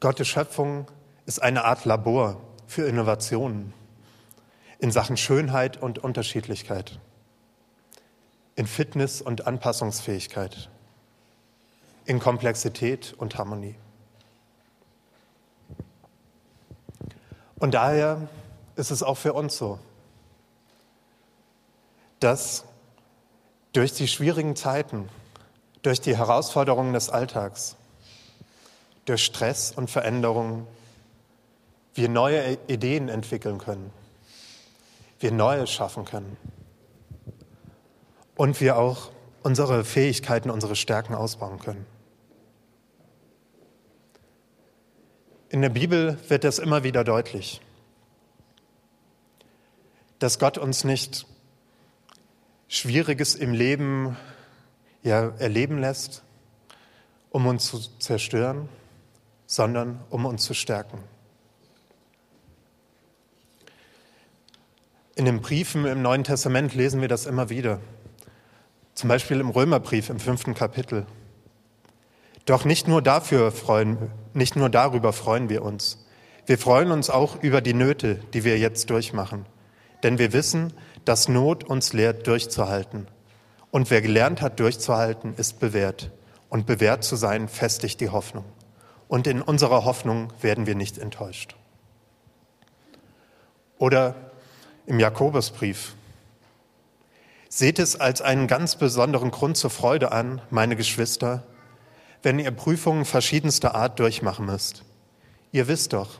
Gottes 0.00 0.28
Schöpfung, 0.28 0.86
ist 1.24 1.40
eine 1.40 1.64
Art 1.64 1.84
Labor 1.84 2.40
für 2.66 2.86
Innovationen 2.86 3.72
in 4.78 4.90
Sachen 4.90 5.16
Schönheit 5.16 5.80
und 5.80 5.98
Unterschiedlichkeit, 6.00 6.98
in 8.56 8.66
Fitness 8.66 9.22
und 9.22 9.46
Anpassungsfähigkeit, 9.46 10.68
in 12.04 12.18
Komplexität 12.18 13.14
und 13.16 13.38
Harmonie. 13.38 13.76
Und 17.58 17.74
daher 17.74 18.28
ist 18.76 18.90
es 18.90 19.02
auch 19.02 19.16
für 19.16 19.32
uns 19.32 19.56
so, 19.56 19.78
dass 22.20 22.64
durch 23.72 23.92
die 23.92 24.08
schwierigen 24.08 24.56
Zeiten, 24.56 25.08
durch 25.82 26.00
die 26.00 26.16
Herausforderungen 26.16 26.92
des 26.92 27.10
Alltags, 27.10 27.76
durch 29.04 29.24
Stress 29.24 29.72
und 29.72 29.90
Veränderungen 29.90 30.66
wir 31.94 32.08
neue 32.08 32.58
Ideen 32.66 33.08
entwickeln 33.08 33.58
können, 33.58 33.92
wir 35.20 35.30
Neues 35.30 35.70
schaffen 35.70 36.04
können 36.04 36.36
und 38.36 38.60
wir 38.60 38.76
auch 38.78 39.10
unsere 39.42 39.84
Fähigkeiten, 39.84 40.50
unsere 40.50 40.74
Stärken 40.74 41.14
ausbauen 41.14 41.60
können. 41.60 41.86
In 45.54 45.62
der 45.62 45.68
Bibel 45.68 46.18
wird 46.28 46.42
das 46.42 46.58
immer 46.58 46.82
wieder 46.82 47.04
deutlich, 47.04 47.60
dass 50.18 50.40
Gott 50.40 50.58
uns 50.58 50.82
nicht 50.82 51.28
Schwieriges 52.66 53.36
im 53.36 53.52
Leben 53.52 54.16
ja, 55.04 55.28
erleben 55.38 55.78
lässt, 55.78 56.24
um 57.30 57.46
uns 57.46 57.66
zu 57.66 57.78
zerstören, 58.00 58.68
sondern 59.46 60.00
um 60.10 60.26
uns 60.26 60.42
zu 60.42 60.54
stärken. 60.54 60.98
In 65.14 65.24
den 65.24 65.40
Briefen 65.40 65.84
im 65.84 66.02
Neuen 66.02 66.24
Testament 66.24 66.74
lesen 66.74 67.00
wir 67.00 67.06
das 67.06 67.26
immer 67.26 67.48
wieder. 67.48 67.80
Zum 68.94 69.06
Beispiel 69.06 69.38
im 69.38 69.50
Römerbrief 69.50 70.10
im 70.10 70.18
fünften 70.18 70.54
Kapitel. 70.54 71.06
Doch 72.44 72.64
nicht 72.64 72.88
nur 72.88 73.02
dafür 73.02 73.52
freuen, 73.52 74.10
nicht 74.32 74.56
nur 74.56 74.68
darüber 74.68 75.12
freuen 75.12 75.48
wir 75.48 75.62
uns. 75.62 76.04
Wir 76.46 76.58
freuen 76.58 76.90
uns 76.90 77.08
auch 77.08 77.42
über 77.42 77.60
die 77.60 77.74
Nöte, 77.74 78.16
die 78.34 78.44
wir 78.44 78.58
jetzt 78.58 78.90
durchmachen. 78.90 79.46
Denn 80.02 80.18
wir 80.18 80.32
wissen, 80.32 80.74
dass 81.04 81.28
Not 81.28 81.64
uns 81.64 81.92
lehrt, 81.92 82.26
durchzuhalten. 82.26 83.08
Und 83.70 83.90
wer 83.90 84.02
gelernt 84.02 84.42
hat, 84.42 84.60
durchzuhalten, 84.60 85.34
ist 85.36 85.58
bewährt. 85.58 86.10
Und 86.50 86.66
bewährt 86.66 87.02
zu 87.02 87.16
sein, 87.16 87.48
festigt 87.48 88.00
die 88.00 88.10
Hoffnung 88.10 88.44
und 89.08 89.26
in 89.26 89.42
unserer 89.42 89.84
Hoffnung 89.84 90.32
werden 90.40 90.66
wir 90.66 90.74
nicht 90.74 90.98
enttäuscht. 90.98 91.54
Oder 93.78 94.16
im 94.86 94.98
Jakobusbrief. 94.98 95.94
Seht 97.48 97.78
es 97.78 98.00
als 98.00 98.22
einen 98.22 98.46
ganz 98.48 98.76
besonderen 98.76 99.30
Grund 99.30 99.56
zur 99.56 99.70
Freude 99.70 100.10
an, 100.10 100.42
meine 100.50 100.74
Geschwister, 100.74 101.44
wenn 102.24 102.38
ihr 102.38 102.50
Prüfungen 102.50 103.04
verschiedenster 103.04 103.74
Art 103.74 104.00
durchmachen 104.00 104.46
müsst. 104.46 104.82
Ihr 105.52 105.68
wisst 105.68 105.92
doch, 105.92 106.18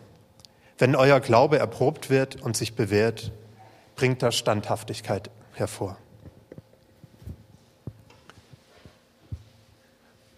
wenn 0.79 0.95
euer 0.95 1.19
Glaube 1.19 1.59
erprobt 1.59 2.11
wird 2.11 2.41
und 2.43 2.57
sich 2.57 2.75
bewährt, 2.75 3.33
bringt 3.97 4.23
das 4.23 4.37
Standhaftigkeit 4.37 5.31
hervor. 5.55 5.97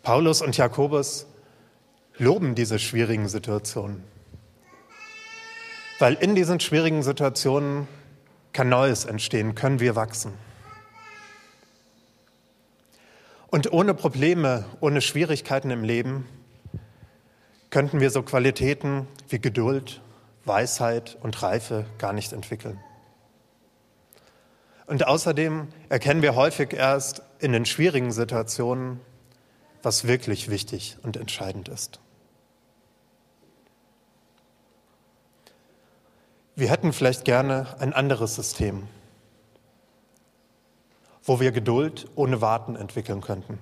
Paulus 0.03 0.41
und 0.41 0.57
Jakobus 0.57 1.27
loben 2.17 2.55
diese 2.55 2.79
schwierigen 2.79 3.29
Situationen. 3.29 4.05
Weil 5.99 6.15
in 6.15 6.37
diesen 6.37 6.61
schwierigen 6.61 7.03
Situationen 7.03 7.89
kann 8.53 8.69
Neues 8.69 9.05
entstehen, 9.05 9.57
können 9.57 9.81
wir 9.81 9.97
wachsen. 9.97 10.33
Und 13.57 13.73
ohne 13.73 13.95
Probleme, 13.95 14.67
ohne 14.81 15.01
Schwierigkeiten 15.01 15.71
im 15.71 15.83
Leben 15.83 16.29
könnten 17.71 18.01
wir 18.01 18.11
so 18.11 18.23
Qualitäten 18.23 19.09
wie 19.31 19.39
Geduld, 19.39 20.03
Weisheit 20.45 21.17
und 21.23 21.43
Reife 21.43 21.87
gar 21.97 22.13
nicht 22.13 22.35
entwickeln. 22.35 22.79
Und 24.85 25.07
außerdem 25.07 25.69
erkennen 25.89 26.21
wir 26.21 26.35
häufig 26.35 26.75
erst 26.75 27.23
in 27.39 27.53
den 27.53 27.65
schwierigen 27.65 28.13
Situationen, 28.13 29.01
was 29.83 30.07
wirklich 30.07 30.51
wichtig 30.51 30.99
und 31.03 31.17
entscheidend 31.17 31.71
ist. 31.71 31.99
Wir 36.57 36.69
hätten 36.69 36.93
vielleicht 36.93 37.25
gerne 37.25 37.75
ein 37.79 37.95
anderes 37.95 38.35
System, 38.35 38.87
wo 41.27 41.41
wir 41.41 41.51
Geduld 41.51 42.09
ohne 42.15 42.41
Warten 42.41 42.77
entwickeln 42.77 43.21
könnten, 43.21 43.59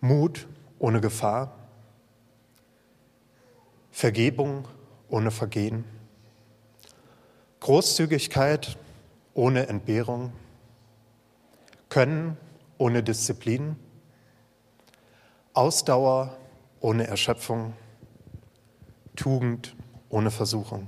Mut 0.00 0.46
ohne 0.78 1.00
Gefahr, 1.00 1.52
Vergebung 3.90 4.66
ohne 5.08 5.32
Vergehen, 5.32 5.84
Großzügigkeit 7.58 8.78
ohne 9.34 9.66
Entbehrung, 9.66 10.32
Können 11.88 12.36
ohne 12.78 13.02
Disziplin, 13.02 13.74
Ausdauer 15.52 16.36
ohne 16.78 17.08
Erschöpfung, 17.08 17.74
Tugend 19.16 19.74
ohne 20.08 20.30
Versuchung. 20.30 20.86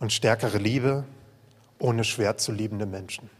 Und 0.00 0.12
stärkere 0.12 0.58
Liebe 0.58 1.04
ohne 1.78 2.02
schwer 2.02 2.36
zu 2.36 2.50
liebende 2.50 2.84
Menschen. 2.84 3.30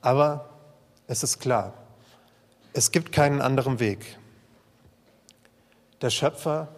Aber 0.00 0.48
es 1.06 1.22
ist 1.22 1.40
klar, 1.40 1.74
es 2.72 2.90
gibt 2.90 3.12
keinen 3.12 3.40
anderen 3.40 3.80
Weg. 3.80 4.18
Der 6.00 6.10
Schöpfer 6.10 6.68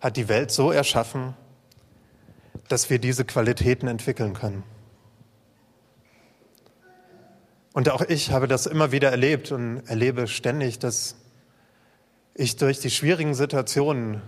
hat 0.00 0.16
die 0.16 0.28
Welt 0.28 0.50
so 0.50 0.70
erschaffen, 0.70 1.34
dass 2.68 2.90
wir 2.90 2.98
diese 2.98 3.24
Qualitäten 3.24 3.88
entwickeln 3.88 4.34
können. 4.34 4.64
Und 7.72 7.88
auch 7.88 8.02
ich 8.02 8.30
habe 8.30 8.46
das 8.46 8.66
immer 8.66 8.92
wieder 8.92 9.10
erlebt 9.10 9.50
und 9.50 9.82
erlebe 9.86 10.28
ständig, 10.28 10.78
dass 10.78 11.16
ich 12.34 12.56
durch 12.56 12.80
die 12.80 12.90
schwierigen 12.90 13.34
Situationen, 13.34 14.22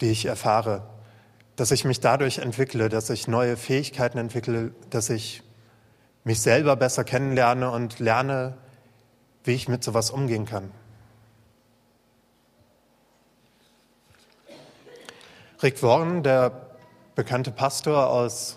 die 0.00 0.10
ich 0.10 0.26
erfahre, 0.26 0.86
dass 1.56 1.70
ich 1.70 1.84
mich 1.84 2.00
dadurch 2.00 2.38
entwickle, 2.38 2.88
dass 2.88 3.10
ich 3.10 3.28
neue 3.28 3.56
Fähigkeiten 3.56 4.18
entwickle, 4.18 4.72
dass 4.90 5.10
ich 5.10 5.42
mich 6.24 6.40
selber 6.40 6.76
besser 6.76 7.04
kennenlerne 7.04 7.70
und 7.70 7.98
lerne, 7.98 8.56
wie 9.44 9.52
ich 9.52 9.68
mit 9.68 9.82
sowas 9.82 10.10
umgehen 10.10 10.46
kann. 10.46 10.70
Rick 15.62 15.82
Warren, 15.82 16.22
der 16.22 16.70
bekannte 17.14 17.52
Pastor 17.52 18.08
aus 18.08 18.56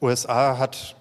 USA, 0.00 0.58
hat 0.58 0.96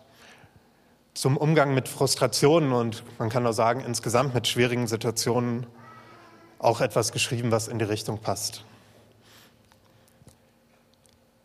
zum 1.14 1.38
Umgang 1.38 1.74
mit 1.74 1.88
Frustrationen 1.88 2.72
und 2.72 3.04
man 3.20 3.30
kann 3.30 3.46
auch 3.46 3.54
sagen 3.54 3.82
insgesamt 3.82 4.34
mit 4.34 4.48
schwierigen 4.48 4.88
Situationen 4.88 5.68
auch 6.60 6.82
etwas 6.82 7.12
geschrieben, 7.12 7.52
was 7.52 7.68
in 7.68 7.78
die 7.78 7.86
Richtung 7.86 8.20
passt. 8.20 8.64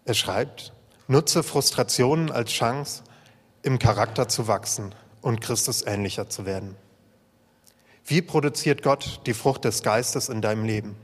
Er 0.04 0.14
schreibt, 0.14 0.72
nutze 1.06 1.42
Frustrationen 1.42 2.30
als 2.30 2.50
Chance, 2.50 3.02
im 3.62 3.78
Charakter 3.78 4.28
zu 4.28 4.46
wachsen 4.48 4.94
und 5.20 5.40
Christus 5.40 5.82
ähnlicher 5.86 6.28
zu 6.28 6.46
werden. 6.46 6.76
Wie 8.06 8.22
produziert 8.22 8.82
Gott 8.82 9.20
die 9.26 9.34
Frucht 9.34 9.64
des 9.64 9.82
Geistes 9.82 10.28
in 10.28 10.40
deinem 10.40 10.64
Leben? 10.64 10.96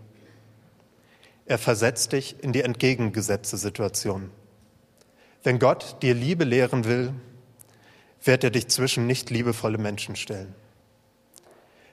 Er 1.47 1.59
versetzt 1.59 2.13
dich 2.13 2.43
in 2.43 2.53
die 2.53 2.63
entgegengesetzte 2.63 3.59
Situation. 3.59 4.31
Wenn 5.43 5.59
Gott 5.59 5.97
dir 6.03 6.15
Liebe 6.15 6.45
lehren 6.45 6.85
will, 6.85 7.13
wird 8.23 8.45
er 8.45 8.51
dich 8.51 8.69
zwischen 8.69 9.07
nicht 9.07 9.29
liebevolle 9.29 9.77
Menschen 9.77 10.17
stellen. 10.17 10.55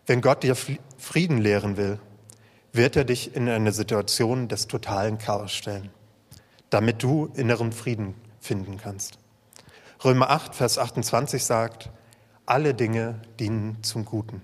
Wenn 0.05 0.21
Gott 0.21 0.43
dir 0.43 0.55
Frieden 0.55 1.37
lehren 1.39 1.75
will, 1.75 1.99
wird 2.71 2.95
er 2.95 3.03
dich 3.03 3.35
in 3.35 3.49
eine 3.49 3.73
Situation 3.73 4.47
des 4.47 4.67
totalen 4.67 5.17
Chaos 5.17 5.51
stellen, 5.51 5.89
damit 6.69 7.03
du 7.03 7.29
inneren 7.35 7.73
Frieden 7.73 8.15
finden 8.39 8.77
kannst. 8.77 9.20
Römer 10.03 10.31
8, 10.31 10.55
Vers 10.55 10.79
28 10.79 11.43
sagt, 11.43 11.91
alle 12.47 12.73
Dinge 12.73 13.21
dienen 13.39 13.77
zum 13.83 14.03
Guten. 14.03 14.41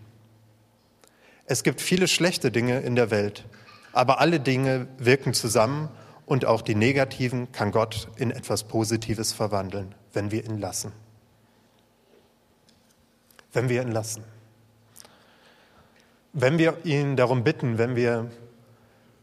Es 1.45 1.63
gibt 1.63 1.81
viele 1.81 2.07
schlechte 2.07 2.51
Dinge 2.51 2.81
in 2.81 2.95
der 2.95 3.09
Welt, 3.09 3.45
aber 3.91 4.19
alle 4.19 4.39
Dinge 4.39 4.87
wirken 4.99 5.33
zusammen 5.33 5.89
und 6.27 6.45
auch 6.45 6.61
die 6.61 6.75
negativen 6.75 7.51
kann 7.51 7.71
Gott 7.71 8.07
in 8.17 8.29
etwas 8.29 8.65
Positives 8.65 9.33
verwandeln, 9.33 9.95
wenn 10.13 10.29
wir 10.29 10.45
ihn 10.45 10.59
lassen. 10.59 10.91
Wenn 13.51 13.67
wir 13.67 13.81
ihn 13.81 13.91
lassen. 13.91 14.23
Wenn 16.33 16.59
wir 16.59 16.85
ihn 16.85 17.15
darum 17.15 17.43
bitten, 17.43 17.79
wenn 17.79 17.95
wir 17.95 18.29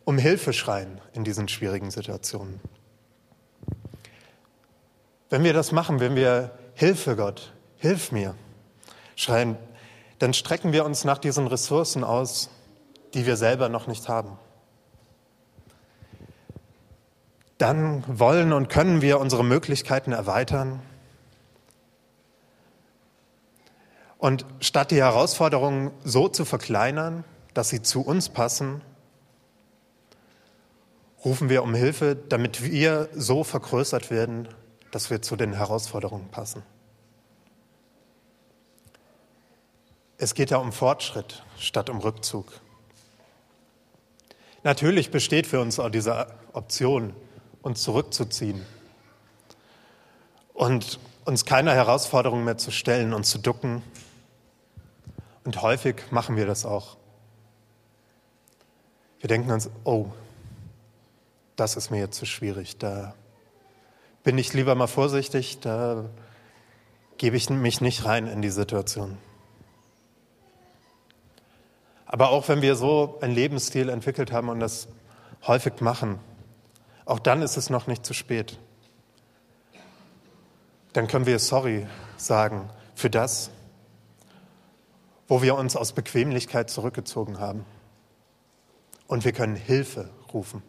um 0.04 0.18
Hilfe 0.18 0.52
schreien 0.52 1.00
in 1.12 1.22
diesen 1.22 1.46
schwierigen 1.46 1.92
Situationen. 1.92 2.58
Wenn 5.34 5.42
wir 5.42 5.52
das 5.52 5.72
machen, 5.72 5.98
wenn 5.98 6.14
wir 6.14 6.52
Hilfe 6.74 7.16
Gott, 7.16 7.52
hilf 7.78 8.12
mir 8.12 8.36
schreien, 9.16 9.56
dann 10.20 10.32
strecken 10.32 10.72
wir 10.72 10.84
uns 10.84 11.02
nach 11.02 11.18
diesen 11.18 11.48
Ressourcen 11.48 12.04
aus, 12.04 12.50
die 13.14 13.26
wir 13.26 13.36
selber 13.36 13.68
noch 13.68 13.88
nicht 13.88 14.08
haben. 14.08 14.38
Dann 17.58 18.04
wollen 18.06 18.52
und 18.52 18.68
können 18.68 19.02
wir 19.02 19.18
unsere 19.18 19.42
Möglichkeiten 19.42 20.12
erweitern 20.12 20.80
Und 24.18 24.46
statt 24.60 24.92
die 24.92 25.02
Herausforderungen 25.02 25.90
so 26.04 26.28
zu 26.28 26.44
verkleinern, 26.44 27.24
dass 27.54 27.70
sie 27.70 27.82
zu 27.82 28.02
uns 28.02 28.28
passen, 28.28 28.82
rufen 31.24 31.48
wir 31.48 31.64
um 31.64 31.74
Hilfe, 31.74 32.14
damit 32.14 32.62
wir 32.62 33.08
so 33.16 33.42
vergrößert 33.42 34.12
werden, 34.12 34.46
dass 34.94 35.10
wir 35.10 35.20
zu 35.20 35.34
den 35.34 35.54
Herausforderungen 35.54 36.28
passen. 36.28 36.62
Es 40.18 40.34
geht 40.34 40.52
ja 40.52 40.58
um 40.58 40.72
Fortschritt 40.72 41.42
statt 41.58 41.90
um 41.90 41.98
Rückzug. 41.98 42.60
Natürlich 44.62 45.10
besteht 45.10 45.48
für 45.48 45.60
uns 45.60 45.80
auch 45.80 45.88
diese 45.88 46.28
Option, 46.52 47.12
uns 47.60 47.82
zurückzuziehen 47.82 48.64
und 50.52 51.00
uns 51.24 51.44
keiner 51.44 51.74
Herausforderung 51.74 52.44
mehr 52.44 52.56
zu 52.56 52.70
stellen 52.70 53.14
und 53.14 53.24
zu 53.24 53.38
ducken 53.38 53.82
und 55.42 55.60
häufig 55.60 56.04
machen 56.12 56.36
wir 56.36 56.46
das 56.46 56.64
auch. 56.64 56.96
Wir 59.18 59.26
denken 59.26 59.50
uns, 59.50 59.68
oh, 59.82 60.06
das 61.56 61.74
ist 61.74 61.90
mir 61.90 61.98
jetzt 61.98 62.16
zu 62.16 62.26
schwierig, 62.26 62.78
da 62.78 63.16
bin 64.24 64.38
ich 64.38 64.54
lieber 64.54 64.74
mal 64.74 64.86
vorsichtig, 64.86 65.60
da 65.60 66.06
gebe 67.18 67.36
ich 67.36 67.50
mich 67.50 67.80
nicht 67.82 68.06
rein 68.06 68.26
in 68.26 68.40
die 68.42 68.50
Situation. 68.50 69.18
Aber 72.06 72.30
auch 72.30 72.48
wenn 72.48 72.62
wir 72.62 72.74
so 72.74 73.18
einen 73.20 73.34
Lebensstil 73.34 73.90
entwickelt 73.90 74.32
haben 74.32 74.48
und 74.48 74.60
das 74.60 74.88
häufig 75.46 75.80
machen, 75.80 76.18
auch 77.04 77.18
dann 77.18 77.42
ist 77.42 77.58
es 77.58 77.68
noch 77.68 77.86
nicht 77.86 78.06
zu 78.06 78.14
spät. 78.14 78.58
Dann 80.94 81.06
können 81.06 81.26
wir 81.26 81.38
sorry 81.38 81.86
sagen 82.16 82.70
für 82.94 83.10
das, 83.10 83.50
wo 85.28 85.42
wir 85.42 85.54
uns 85.56 85.76
aus 85.76 85.92
Bequemlichkeit 85.92 86.70
zurückgezogen 86.70 87.40
haben. 87.40 87.66
Und 89.06 89.26
wir 89.26 89.32
können 89.32 89.56
Hilfe 89.56 90.08
rufen, 90.32 90.62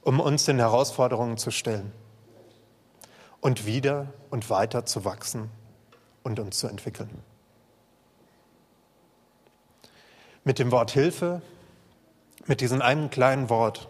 um 0.00 0.18
uns 0.18 0.46
den 0.46 0.58
Herausforderungen 0.58 1.36
zu 1.36 1.50
stellen 1.50 1.92
und 3.42 3.66
wieder 3.66 4.06
und 4.30 4.48
weiter 4.48 4.86
zu 4.86 5.04
wachsen 5.04 5.50
und 6.22 6.40
uns 6.40 6.58
zu 6.58 6.68
entwickeln. 6.68 7.22
Mit 10.44 10.58
dem 10.58 10.70
Wort 10.70 10.92
Hilfe, 10.92 11.42
mit 12.46 12.62
diesem 12.62 12.80
einen 12.80 13.10
kleinen 13.10 13.50
Wort, 13.50 13.88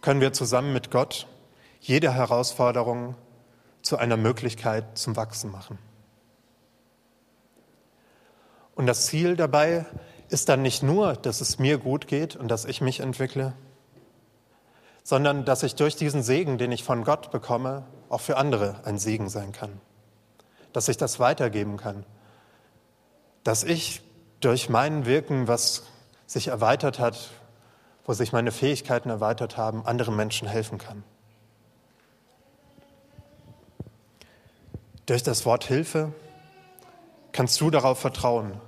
können 0.00 0.20
wir 0.20 0.32
zusammen 0.32 0.72
mit 0.72 0.90
Gott 0.90 1.28
jede 1.80 2.12
Herausforderung 2.12 3.14
zu 3.82 3.98
einer 3.98 4.16
Möglichkeit 4.16 4.98
zum 4.98 5.16
Wachsen 5.16 5.50
machen. 5.50 5.78
Und 8.74 8.86
das 8.86 9.06
Ziel 9.06 9.36
dabei 9.36 9.84
ist 10.30 10.48
dann 10.48 10.62
nicht 10.62 10.82
nur, 10.82 11.12
dass 11.12 11.42
es 11.42 11.58
mir 11.58 11.76
gut 11.76 12.06
geht 12.06 12.36
und 12.36 12.48
dass 12.48 12.64
ich 12.64 12.80
mich 12.80 13.00
entwickle, 13.00 13.52
sondern 15.02 15.44
dass 15.44 15.62
ich 15.62 15.74
durch 15.74 15.94
diesen 15.94 16.22
Segen, 16.22 16.56
den 16.56 16.72
ich 16.72 16.84
von 16.84 17.04
Gott 17.04 17.30
bekomme, 17.30 17.84
auch 18.12 18.20
für 18.20 18.36
andere 18.36 18.80
ein 18.84 18.98
Segen 18.98 19.28
sein 19.28 19.52
kann. 19.52 19.80
Dass 20.72 20.88
ich 20.88 20.96
das 20.96 21.18
weitergeben 21.18 21.76
kann. 21.76 22.04
Dass 23.42 23.64
ich 23.64 24.02
durch 24.40 24.68
mein 24.68 25.06
Wirken, 25.06 25.48
was 25.48 25.84
sich 26.26 26.48
erweitert 26.48 26.98
hat, 26.98 27.30
wo 28.04 28.12
sich 28.12 28.32
meine 28.32 28.52
Fähigkeiten 28.52 29.10
erweitert 29.10 29.56
haben, 29.56 29.86
anderen 29.86 30.16
Menschen 30.16 30.48
helfen 30.48 30.78
kann. 30.78 31.04
Durch 35.06 35.22
das 35.22 35.44
Wort 35.46 35.64
Hilfe 35.64 36.12
kannst 37.32 37.60
du 37.60 37.70
darauf 37.70 37.98
vertrauen, 37.98 38.60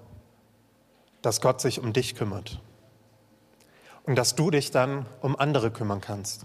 dass 1.22 1.40
Gott 1.40 1.60
sich 1.60 1.80
um 1.80 1.92
dich 1.92 2.14
kümmert 2.14 2.60
und 4.04 4.16
dass 4.16 4.34
du 4.34 4.50
dich 4.50 4.70
dann 4.70 5.06
um 5.20 5.38
andere 5.38 5.70
kümmern 5.70 6.00
kannst. 6.00 6.44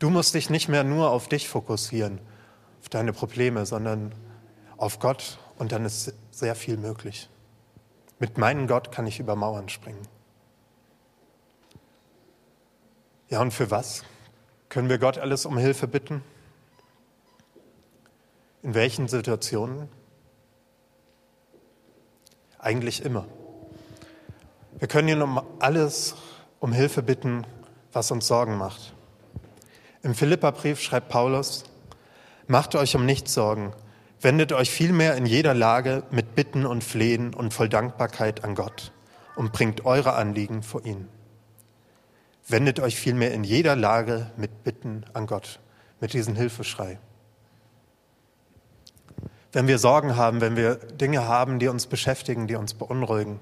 Du 0.00 0.10
musst 0.10 0.34
dich 0.34 0.50
nicht 0.50 0.68
mehr 0.68 0.82
nur 0.82 1.10
auf 1.12 1.28
dich 1.28 1.48
fokussieren, 1.48 2.20
auf 2.80 2.88
deine 2.88 3.12
Probleme, 3.12 3.64
sondern 3.64 4.12
auf 4.76 4.98
Gott 4.98 5.38
und 5.58 5.70
dann 5.70 5.84
ist 5.84 6.12
sehr 6.32 6.56
viel 6.56 6.76
möglich. 6.76 7.28
Mit 8.18 8.36
meinem 8.36 8.66
Gott 8.66 8.90
kann 8.90 9.06
ich 9.06 9.20
über 9.20 9.36
Mauern 9.36 9.68
springen. 9.68 10.08
Ja, 13.28 13.40
und 13.40 13.52
für 13.52 13.70
was 13.70 14.02
können 14.68 14.88
wir 14.88 14.98
Gott 14.98 15.18
alles 15.18 15.46
um 15.46 15.56
Hilfe 15.56 15.86
bitten? 15.86 16.24
In 18.64 18.74
welchen 18.74 19.06
Situationen? 19.06 19.88
eigentlich 22.62 23.04
immer. 23.04 23.26
Wir 24.78 24.88
können 24.88 25.08
ihn 25.08 25.22
um 25.22 25.40
alles 25.58 26.14
um 26.58 26.72
Hilfe 26.72 27.02
bitten, 27.02 27.46
was 27.92 28.10
uns 28.10 28.26
Sorgen 28.26 28.56
macht. 28.56 28.94
Im 30.02 30.14
Philipperbrief 30.14 30.80
schreibt 30.80 31.10
Paulus, 31.10 31.64
macht 32.46 32.74
euch 32.74 32.96
um 32.96 33.04
nichts 33.04 33.34
Sorgen, 33.34 33.74
wendet 34.20 34.52
euch 34.52 34.70
vielmehr 34.70 35.14
in 35.14 35.26
jeder 35.26 35.52
Lage 35.52 36.04
mit 36.10 36.34
Bitten 36.34 36.64
und 36.64 36.82
Flehen 36.82 37.34
und 37.34 37.52
voll 37.52 37.68
Dankbarkeit 37.68 38.42
an 38.42 38.54
Gott 38.54 38.92
und 39.36 39.52
bringt 39.52 39.84
eure 39.84 40.14
Anliegen 40.14 40.62
vor 40.62 40.86
ihn. 40.86 41.08
Wendet 42.48 42.80
euch 42.80 42.98
vielmehr 42.98 43.32
in 43.34 43.44
jeder 43.44 43.76
Lage 43.76 44.30
mit 44.38 44.64
Bitten 44.64 45.04
an 45.12 45.26
Gott, 45.26 45.60
mit 46.00 46.14
diesem 46.14 46.34
Hilfeschrei. 46.34 46.98
Wenn 49.52 49.68
wir 49.68 49.78
Sorgen 49.78 50.16
haben, 50.16 50.40
wenn 50.40 50.56
wir 50.56 50.76
Dinge 50.76 51.28
haben, 51.28 51.58
die 51.58 51.68
uns 51.68 51.86
beschäftigen, 51.86 52.46
die 52.46 52.56
uns 52.56 52.72
beunruhigen, 52.72 53.38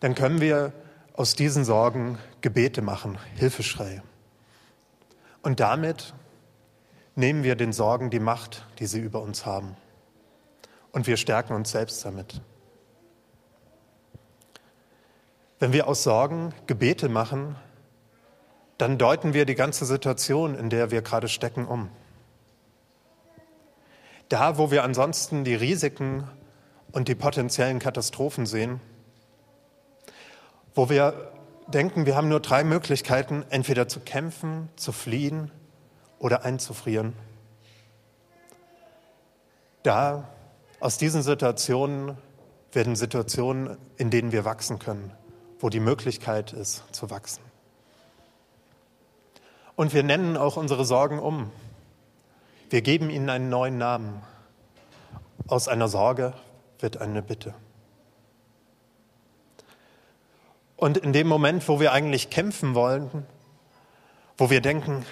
dann 0.00 0.14
können 0.14 0.40
wir 0.40 0.72
aus 1.12 1.34
diesen 1.34 1.66
Sorgen 1.66 2.18
Gebete 2.40 2.80
machen, 2.80 3.18
Hilfeschreie. 3.34 4.02
Und 5.42 5.60
damit 5.60 6.14
nehmen 7.14 7.42
wir 7.42 7.56
den 7.56 7.72
Sorgen 7.72 8.10
die 8.10 8.20
Macht, 8.20 8.66
die 8.78 8.86
sie 8.86 9.00
über 9.00 9.20
uns 9.20 9.46
haben. 9.46 9.76
Und 10.92 11.06
wir 11.06 11.16
stärken 11.16 11.54
uns 11.54 11.70
selbst 11.70 12.04
damit. 12.04 12.40
Wenn 15.58 15.72
wir 15.72 15.88
aus 15.88 16.02
Sorgen 16.04 16.54
Gebete 16.66 17.08
machen, 17.08 17.56
dann 18.78 18.96
deuten 18.96 19.34
wir 19.34 19.44
die 19.44 19.56
ganze 19.56 19.84
Situation, 19.84 20.54
in 20.54 20.70
der 20.70 20.92
wir 20.92 21.02
gerade 21.02 21.28
stecken, 21.28 21.66
um. 21.66 21.90
Da, 24.28 24.56
wo 24.58 24.70
wir 24.70 24.84
ansonsten 24.84 25.42
die 25.42 25.54
Risiken 25.54 26.28
und 26.92 27.08
die 27.08 27.16
potenziellen 27.16 27.80
Katastrophen 27.80 28.46
sehen, 28.46 28.80
wo 30.74 30.88
wir 30.88 31.32
denken, 31.68 32.06
wir 32.06 32.16
haben 32.16 32.28
nur 32.28 32.40
drei 32.40 32.64
Möglichkeiten, 32.64 33.44
entweder 33.50 33.88
zu 33.88 34.00
kämpfen, 34.00 34.68
zu 34.76 34.92
fliehen 34.92 35.50
oder 36.18 36.44
einzufrieren. 36.44 37.12
Da, 39.82 40.28
aus 40.80 40.98
diesen 40.98 41.22
Situationen 41.22 42.16
werden 42.72 42.96
Situationen, 42.96 43.76
in 43.96 44.10
denen 44.10 44.32
wir 44.32 44.44
wachsen 44.44 44.78
können, 44.78 45.12
wo 45.60 45.68
die 45.68 45.80
Möglichkeit 45.80 46.52
ist, 46.52 46.82
zu 46.92 47.10
wachsen. 47.10 47.42
Und 49.76 49.94
wir 49.94 50.02
nennen 50.02 50.36
auch 50.36 50.56
unsere 50.56 50.84
Sorgen 50.84 51.18
um. 51.18 51.50
Wir 52.70 52.82
geben 52.82 53.10
ihnen 53.10 53.30
einen 53.30 53.48
neuen 53.48 53.78
Namen. 53.78 54.22
Aus 55.46 55.68
einer 55.68 55.88
Sorge 55.88 56.34
wird 56.80 57.00
eine 57.00 57.22
Bitte. 57.22 57.54
Und 60.78 60.96
in 60.96 61.12
dem 61.12 61.26
Moment, 61.26 61.68
wo 61.68 61.80
wir 61.80 61.92
eigentlich 61.92 62.30
kämpfen 62.30 62.74
wollen, 62.74 63.26
wo 64.38 64.48
wir 64.48 64.62
denken, 64.62 65.04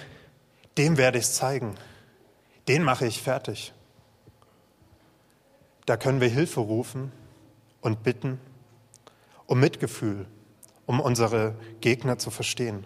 dem 0.79 0.97
werde 0.97 1.19
ich 1.19 1.25
es 1.25 1.35
zeigen, 1.35 1.75
den 2.67 2.81
mache 2.81 3.05
ich 3.05 3.21
fertig, 3.21 3.73
da 5.85 5.97
können 5.97 6.21
wir 6.21 6.29
Hilfe 6.29 6.61
rufen 6.61 7.11
und 7.81 8.01
bitten 8.01 8.39
um 9.47 9.59
Mitgefühl, 9.59 10.27
um 10.85 10.99
unsere 10.99 11.55
Gegner 11.81 12.17
zu 12.17 12.29
verstehen, 12.29 12.85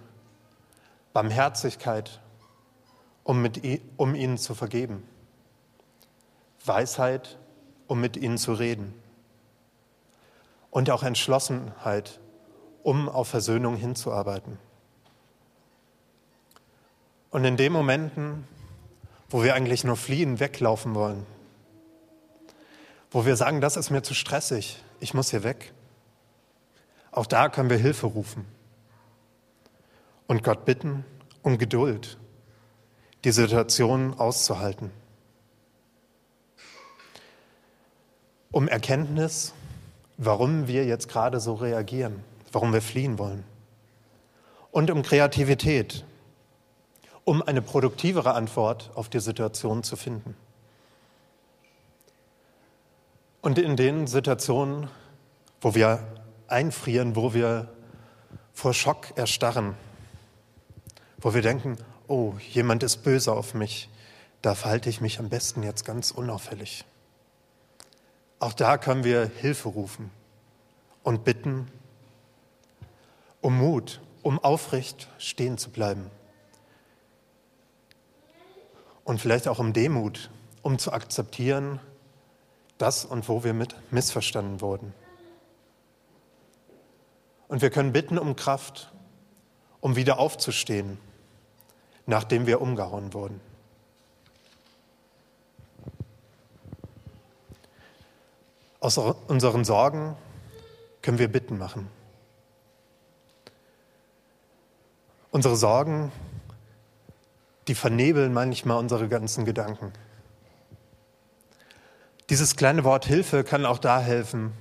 Barmherzigkeit, 1.12 2.22
um, 3.24 3.42
mit, 3.42 3.62
um 3.98 4.16
ihnen 4.16 4.38
zu 4.38 4.56
vergeben, 4.56 5.04
Weisheit, 6.66 7.38
um 7.88 8.00
mit 8.00 8.16
ihnen 8.16 8.38
zu 8.38 8.54
reden 8.54 8.94
und 10.70 10.90
auch 10.90 11.04
Entschlossenheit, 11.04 12.20
um 12.84 13.10
auf 13.10 13.28
Versöhnung 13.28 13.76
hinzuarbeiten. 13.76 14.58
Und 17.30 17.46
in 17.46 17.58
den 17.58 17.72
Momenten, 17.72 18.46
wo 19.30 19.44
wir 19.44 19.56
eigentlich 19.56 19.84
nur 19.84 19.96
fliehen, 19.96 20.40
weglaufen 20.40 20.96
wollen, 20.96 21.26
wo 23.10 23.26
wir 23.26 23.36
sagen, 23.36 23.62
das 23.62 23.78
ist 23.78 23.90
mir 23.90 24.04
zu 24.04 24.14
stressig, 24.14 24.82
ich 25.00 25.14
muss 25.14 25.32
hier 25.32 25.44
weg, 25.44 25.74
auch 27.12 27.26
da 27.26 27.50
können 27.50 27.70
wir 27.70 27.78
Hilfe 27.78 28.08
rufen 28.08 28.46
und 30.28 30.44
Gott 30.44 30.66
bitten 30.66 31.06
um 31.42 31.58
Geduld, 31.58 32.18
die 33.24 33.32
Situation 33.32 34.14
auszuhalten, 34.14 34.92
um 38.52 38.68
Erkenntnis, 38.68 39.54
warum 40.18 40.68
wir 40.68 40.86
jetzt 40.86 41.08
gerade 41.08 41.40
so 41.40 41.54
reagieren 41.54 42.24
warum 42.52 42.74
wir 42.74 42.82
fliehen 42.82 43.18
wollen. 43.18 43.44
Und 44.72 44.90
um 44.90 45.02
Kreativität, 45.02 46.06
um 47.24 47.42
eine 47.42 47.62
produktivere 47.62 48.34
Antwort 48.34 48.92
auf 48.96 49.10
die 49.10 49.20
Situation 49.20 49.84
zu 49.84 49.96
finden. 49.96 50.36
Und 53.42 53.58
in 53.58 53.76
den 53.76 54.08
Situationen, 54.08 54.90
wo 55.60 55.76
wir 55.76 56.06
einfrieren, 56.48 57.16
wo 57.16 57.34
wir 57.34 57.70
vor 58.54 58.74
Schock 58.74 59.14
erstarren, 59.16 59.76
wo 61.20 61.34
wir 61.34 61.42
denken, 61.42 61.78
oh, 62.08 62.34
jemand 62.50 62.84
ist 62.84 62.98
böse 62.98 63.32
auf 63.32 63.54
mich, 63.54 63.90
da 64.42 64.56
verhalte 64.56 64.90
ich 64.90 65.02
mich 65.02 65.20
am 65.20 65.30
besten 65.30 65.64
jetzt 65.64 65.86
ganz 65.86 66.12
unauffällig. 66.12 66.86
Auch 68.40 68.54
da 68.54 68.78
können 68.78 69.04
wir 69.04 69.30
Hilfe 69.40 69.70
rufen 69.70 70.10
und 71.04 71.24
bitten, 71.24 71.68
um 73.42 73.58
Mut, 73.58 74.02
um 74.22 74.40
aufrecht 74.40 75.10
stehen 75.18 75.58
zu 75.58 75.70
bleiben. 75.70 76.10
Und 79.04 79.20
vielleicht 79.20 79.48
auch 79.48 79.60
um 79.60 79.74
Demut, 79.74 80.30
um 80.62 80.78
zu 80.78 80.94
akzeptieren, 80.94 81.80
dass 82.78 83.04
und 83.04 83.28
wo 83.28 83.44
wir 83.44 83.54
mit 83.54 83.76
missverstanden 83.92 84.62
wurden. 84.62 84.94
Und 87.48 87.62
wir 87.62 87.70
können 87.70 87.92
bitten 87.92 88.18
um 88.18 88.36
Kraft, 88.36 88.92
um 89.82 89.96
wieder 89.96 90.20
aufzustehen, 90.20 90.98
nachdem 92.06 92.48
wir 92.48 92.62
umgehauen 92.62 93.14
wurden. 93.14 93.42
Aus 98.80 98.98
unseren 98.98 99.64
Sorgen 99.64 100.16
können 101.02 101.20
wir 101.20 101.28
Bitten 101.28 101.58
machen. 101.58 101.88
Unsere 105.32 105.56
Sorgen, 105.56 106.12
die 107.70 107.76
vernebeln 107.76 108.34
manchmal 108.34 108.78
unsere 108.78 109.08
ganzen 109.08 109.46
Gedanken. 109.46 109.94
Dieses 112.30 112.58
kleine 112.58 112.84
Wort 112.84 113.06
Hilfe 113.06 113.46
kann 113.46 113.66
auch 113.66 113.78
da 113.78 114.02
helfen, 114.02 114.52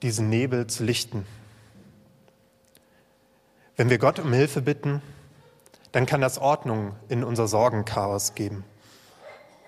diesen 0.00 0.30
Nebel 0.30 0.66
zu 0.66 0.84
lichten. 0.84 1.26
Wenn 3.76 3.90
wir 3.90 3.98
Gott 3.98 4.18
um 4.18 4.32
Hilfe 4.32 4.62
bitten, 4.62 5.02
dann 5.92 6.06
kann 6.06 6.22
das 6.22 6.38
Ordnung 6.38 6.96
in 7.10 7.22
unser 7.22 7.46
Sorgenchaos 7.46 8.34
geben, 8.34 8.64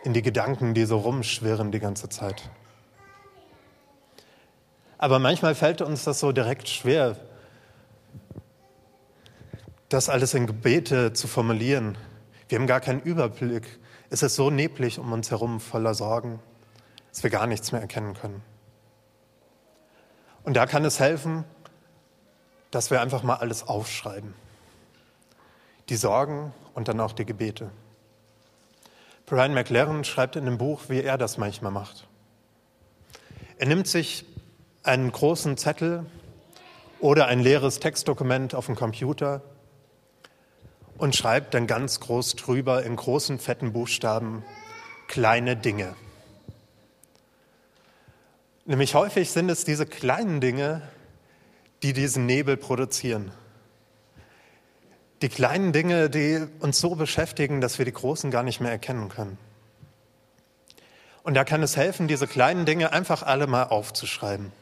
in 0.02 0.14
die 0.14 0.22
Gedanken, 0.22 0.72
die 0.72 0.86
so 0.86 0.96
rumschwirren 0.96 1.72
die 1.72 1.80
ganze 1.80 2.08
Zeit. 2.08 2.48
Aber 4.96 5.18
manchmal 5.18 5.54
fällt 5.54 5.82
uns 5.82 6.04
das 6.04 6.20
so 6.20 6.32
direkt 6.32 6.70
schwer, 6.70 7.16
das 9.88 10.08
alles 10.08 10.34
in 10.34 10.46
Gebete 10.46 11.12
zu 11.12 11.26
formulieren. 11.28 11.96
Wir 12.48 12.58
haben 12.58 12.66
gar 12.66 12.80
keinen 12.80 13.00
Überblick. 13.00 13.78
Es 14.10 14.22
ist 14.22 14.34
so 14.34 14.50
neblig 14.50 14.98
um 14.98 15.12
uns 15.12 15.30
herum 15.30 15.60
voller 15.60 15.94
Sorgen, 15.94 16.40
dass 17.10 17.22
wir 17.22 17.30
gar 17.30 17.46
nichts 17.46 17.72
mehr 17.72 17.80
erkennen 17.80 18.14
können. 18.14 18.42
Und 20.44 20.54
da 20.54 20.66
kann 20.66 20.84
es 20.84 21.00
helfen, 21.00 21.44
dass 22.70 22.90
wir 22.90 23.00
einfach 23.00 23.22
mal 23.22 23.36
alles 23.36 23.66
aufschreiben. 23.66 24.34
Die 25.88 25.96
Sorgen 25.96 26.52
und 26.74 26.88
dann 26.88 27.00
auch 27.00 27.12
die 27.12 27.24
Gebete. 27.24 27.70
Brian 29.24 29.54
McLaren 29.54 30.04
schreibt 30.04 30.36
in 30.36 30.44
dem 30.44 30.58
Buch, 30.58 30.82
wie 30.88 31.02
er 31.02 31.18
das 31.18 31.38
manchmal 31.38 31.72
macht. 31.72 32.06
Er 33.58 33.66
nimmt 33.66 33.86
sich 33.86 34.24
einen 34.82 35.10
großen 35.10 35.56
Zettel 35.56 36.06
oder 37.00 37.26
ein 37.26 37.40
leeres 37.40 37.80
Textdokument 37.80 38.54
auf 38.54 38.66
dem 38.66 38.74
Computer 38.74 39.42
und 40.98 41.16
schreibt 41.16 41.54
dann 41.54 41.66
ganz 41.66 42.00
groß 42.00 42.36
drüber 42.36 42.82
in 42.82 42.96
großen, 42.96 43.38
fetten 43.38 43.72
Buchstaben 43.72 44.44
kleine 45.06 45.56
Dinge. 45.56 45.94
Nämlich 48.66 48.94
häufig 48.94 49.30
sind 49.30 49.48
es 49.48 49.64
diese 49.64 49.86
kleinen 49.86 50.42
Dinge, 50.42 50.82
die 51.82 51.94
diesen 51.94 52.26
Nebel 52.26 52.56
produzieren. 52.56 53.30
Die 55.22 55.28
kleinen 55.28 55.72
Dinge, 55.72 56.10
die 56.10 56.46
uns 56.60 56.78
so 56.78 56.94
beschäftigen, 56.94 57.60
dass 57.60 57.78
wir 57.78 57.84
die 57.84 57.92
großen 57.92 58.30
gar 58.30 58.42
nicht 58.42 58.60
mehr 58.60 58.70
erkennen 58.70 59.08
können. 59.08 59.38
Und 61.22 61.34
da 61.34 61.44
kann 61.44 61.62
es 61.62 61.76
helfen, 61.76 62.08
diese 62.08 62.26
kleinen 62.26 62.66
Dinge 62.66 62.92
einfach 62.92 63.22
alle 63.22 63.46
mal 63.46 63.64
aufzuschreiben. 63.64 64.52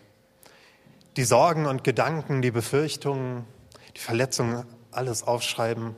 Die 1.16 1.24
Sorgen 1.24 1.66
und 1.66 1.84
Gedanken, 1.84 2.42
die 2.42 2.50
Befürchtungen, 2.50 3.44
die 3.96 4.00
Verletzungen, 4.00 4.66
alles 4.90 5.22
aufschreiben. 5.22 5.96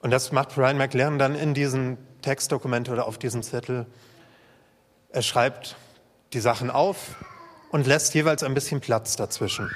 Und 0.00 0.10
das 0.10 0.32
macht 0.32 0.54
Brian 0.54 0.78
McLaren 0.78 1.18
dann 1.18 1.34
in 1.34 1.54
diesem 1.54 1.98
Textdokument 2.22 2.88
oder 2.88 3.06
auf 3.06 3.18
diesem 3.18 3.42
Zettel. 3.42 3.86
Er 5.10 5.22
schreibt 5.22 5.76
die 6.32 6.40
Sachen 6.40 6.70
auf 6.70 7.16
und 7.70 7.86
lässt 7.86 8.14
jeweils 8.14 8.42
ein 8.42 8.54
bisschen 8.54 8.80
Platz 8.80 9.16
dazwischen. 9.16 9.70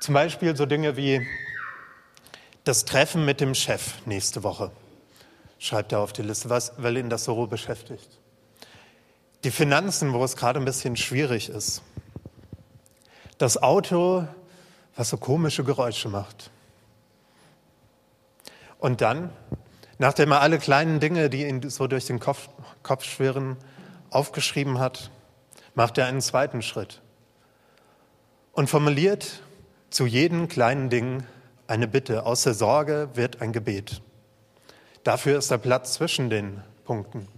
Zum 0.00 0.14
Beispiel 0.14 0.56
so 0.56 0.66
Dinge 0.66 0.96
wie 0.96 1.26
das 2.64 2.84
Treffen 2.84 3.24
mit 3.24 3.40
dem 3.40 3.54
Chef 3.54 3.94
nächste 4.06 4.42
Woche, 4.42 4.70
schreibt 5.58 5.92
er 5.92 6.00
auf 6.00 6.12
die 6.12 6.22
Liste, 6.22 6.48
was, 6.50 6.72
weil 6.78 6.96
ihn 6.96 7.10
das 7.10 7.24
so 7.24 7.46
beschäftigt. 7.46 8.18
Die 9.44 9.50
Finanzen, 9.50 10.12
wo 10.12 10.22
es 10.24 10.36
gerade 10.36 10.58
ein 10.58 10.64
bisschen 10.64 10.96
schwierig 10.96 11.48
ist. 11.48 11.82
Das 13.38 13.62
Auto, 13.62 14.26
was 14.96 15.08
so 15.08 15.16
komische 15.16 15.64
Geräusche 15.64 16.08
macht. 16.08 16.50
Und 18.80 19.02
dann, 19.02 19.30
nachdem 19.98 20.32
er 20.32 20.40
alle 20.40 20.58
kleinen 20.58 20.98
Dinge, 21.00 21.30
die 21.30 21.46
ihn 21.46 21.68
so 21.68 21.86
durch 21.86 22.06
den 22.06 22.18
Kopf, 22.18 22.48
Kopf 22.82 23.04
schwirren, 23.04 23.56
aufgeschrieben 24.10 24.78
hat, 24.78 25.10
macht 25.74 25.98
er 25.98 26.06
einen 26.06 26.20
zweiten 26.20 26.62
Schritt 26.62 27.00
und 28.52 28.68
formuliert 28.68 29.42
zu 29.90 30.06
jedem 30.06 30.48
kleinen 30.48 30.90
Ding 30.90 31.22
eine 31.66 31.86
Bitte. 31.86 32.26
Aus 32.26 32.42
der 32.42 32.54
Sorge 32.54 33.10
wird 33.14 33.40
ein 33.40 33.52
Gebet. 33.52 34.02
Dafür 35.04 35.38
ist 35.38 35.50
der 35.50 35.58
Platz 35.58 35.94
zwischen 35.94 36.30
den 36.30 36.60
Punkten. 36.84 37.28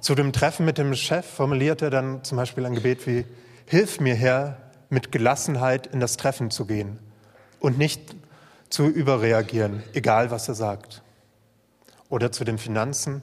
Zu 0.00 0.14
dem 0.14 0.32
Treffen 0.32 0.66
mit 0.66 0.78
dem 0.78 0.94
Chef 0.94 1.24
formuliert 1.24 1.82
er 1.82 1.90
dann 1.90 2.24
zum 2.24 2.36
Beispiel 2.36 2.66
ein 2.66 2.74
Gebet 2.74 3.06
wie, 3.06 3.24
Hilf 3.66 4.00
mir, 4.00 4.16
Herr, 4.16 4.56
mit 4.88 5.12
Gelassenheit 5.12 5.86
in 5.86 6.00
das 6.00 6.16
Treffen 6.16 6.50
zu 6.50 6.66
gehen 6.66 6.98
und 7.60 7.78
nicht 7.78 8.16
zu 8.70 8.86
überreagieren, 8.86 9.82
egal 9.92 10.30
was 10.30 10.48
er 10.48 10.54
sagt. 10.54 11.02
Oder 12.08 12.32
zu 12.32 12.44
den 12.44 12.58
Finanzen, 12.58 13.22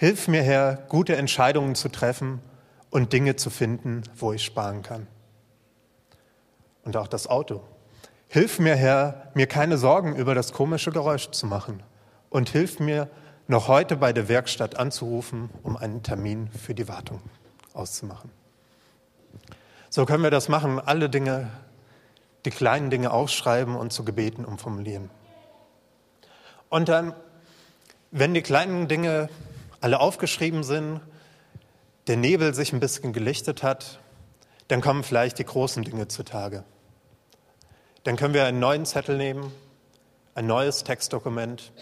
Hilf 0.00 0.28
mir, 0.28 0.44
Herr, 0.44 0.76
gute 0.88 1.16
Entscheidungen 1.16 1.74
zu 1.74 1.88
treffen 1.88 2.40
und 2.90 3.12
Dinge 3.12 3.34
zu 3.34 3.50
finden, 3.50 4.04
wo 4.16 4.32
ich 4.32 4.44
sparen 4.44 4.82
kann. 4.82 5.08
Und 6.84 6.96
auch 6.96 7.08
das 7.08 7.26
Auto. 7.26 7.64
Hilf 8.28 8.60
mir, 8.60 8.76
Herr, 8.76 9.32
mir 9.34 9.48
keine 9.48 9.76
Sorgen 9.76 10.14
über 10.14 10.36
das 10.36 10.52
komische 10.52 10.92
Geräusch 10.92 11.32
zu 11.32 11.46
machen. 11.46 11.82
Und 12.30 12.48
hilf 12.48 12.78
mir, 12.78 13.08
noch 13.48 13.66
heute 13.66 13.96
bei 13.96 14.12
der 14.12 14.28
Werkstatt 14.28 14.78
anzurufen, 14.78 15.50
um 15.64 15.76
einen 15.76 16.04
Termin 16.04 16.48
für 16.52 16.76
die 16.76 16.86
Wartung 16.86 17.20
auszumachen. 17.72 18.30
So 19.90 20.06
können 20.06 20.22
wir 20.22 20.30
das 20.30 20.48
machen, 20.48 20.78
alle 20.78 21.10
Dinge, 21.10 21.50
die 22.44 22.50
kleinen 22.50 22.90
Dinge 22.90 23.10
aufschreiben 23.10 23.76
und 23.76 23.92
zu 23.92 24.04
Gebeten 24.04 24.44
umformulieren. 24.44 25.10
Und 26.68 26.88
dann, 26.88 27.14
wenn 28.10 28.34
die 28.34 28.42
kleinen 28.42 28.88
Dinge 28.88 29.28
alle 29.80 30.00
aufgeschrieben 30.00 30.62
sind, 30.62 31.00
der 32.06 32.16
Nebel 32.16 32.54
sich 32.54 32.72
ein 32.72 32.80
bisschen 32.80 33.12
gelichtet 33.12 33.62
hat, 33.62 34.00
dann 34.68 34.80
kommen 34.80 35.02
vielleicht 35.02 35.38
die 35.38 35.44
großen 35.44 35.82
Dinge 35.82 36.08
zutage. 36.08 36.64
Dann 38.04 38.16
können 38.16 38.34
wir 38.34 38.44
einen 38.44 38.60
neuen 38.60 38.86
Zettel 38.86 39.16
nehmen, 39.16 39.52
ein 40.34 40.46
neues 40.46 40.84
Textdokument 40.84 41.72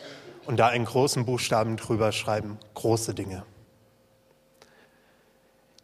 und 0.46 0.56
da 0.56 0.68
einen 0.68 0.84
großen 0.84 1.26
Buchstaben 1.26 1.76
drüber 1.76 2.12
schreiben, 2.12 2.58
große 2.74 3.14
Dinge. 3.14 3.44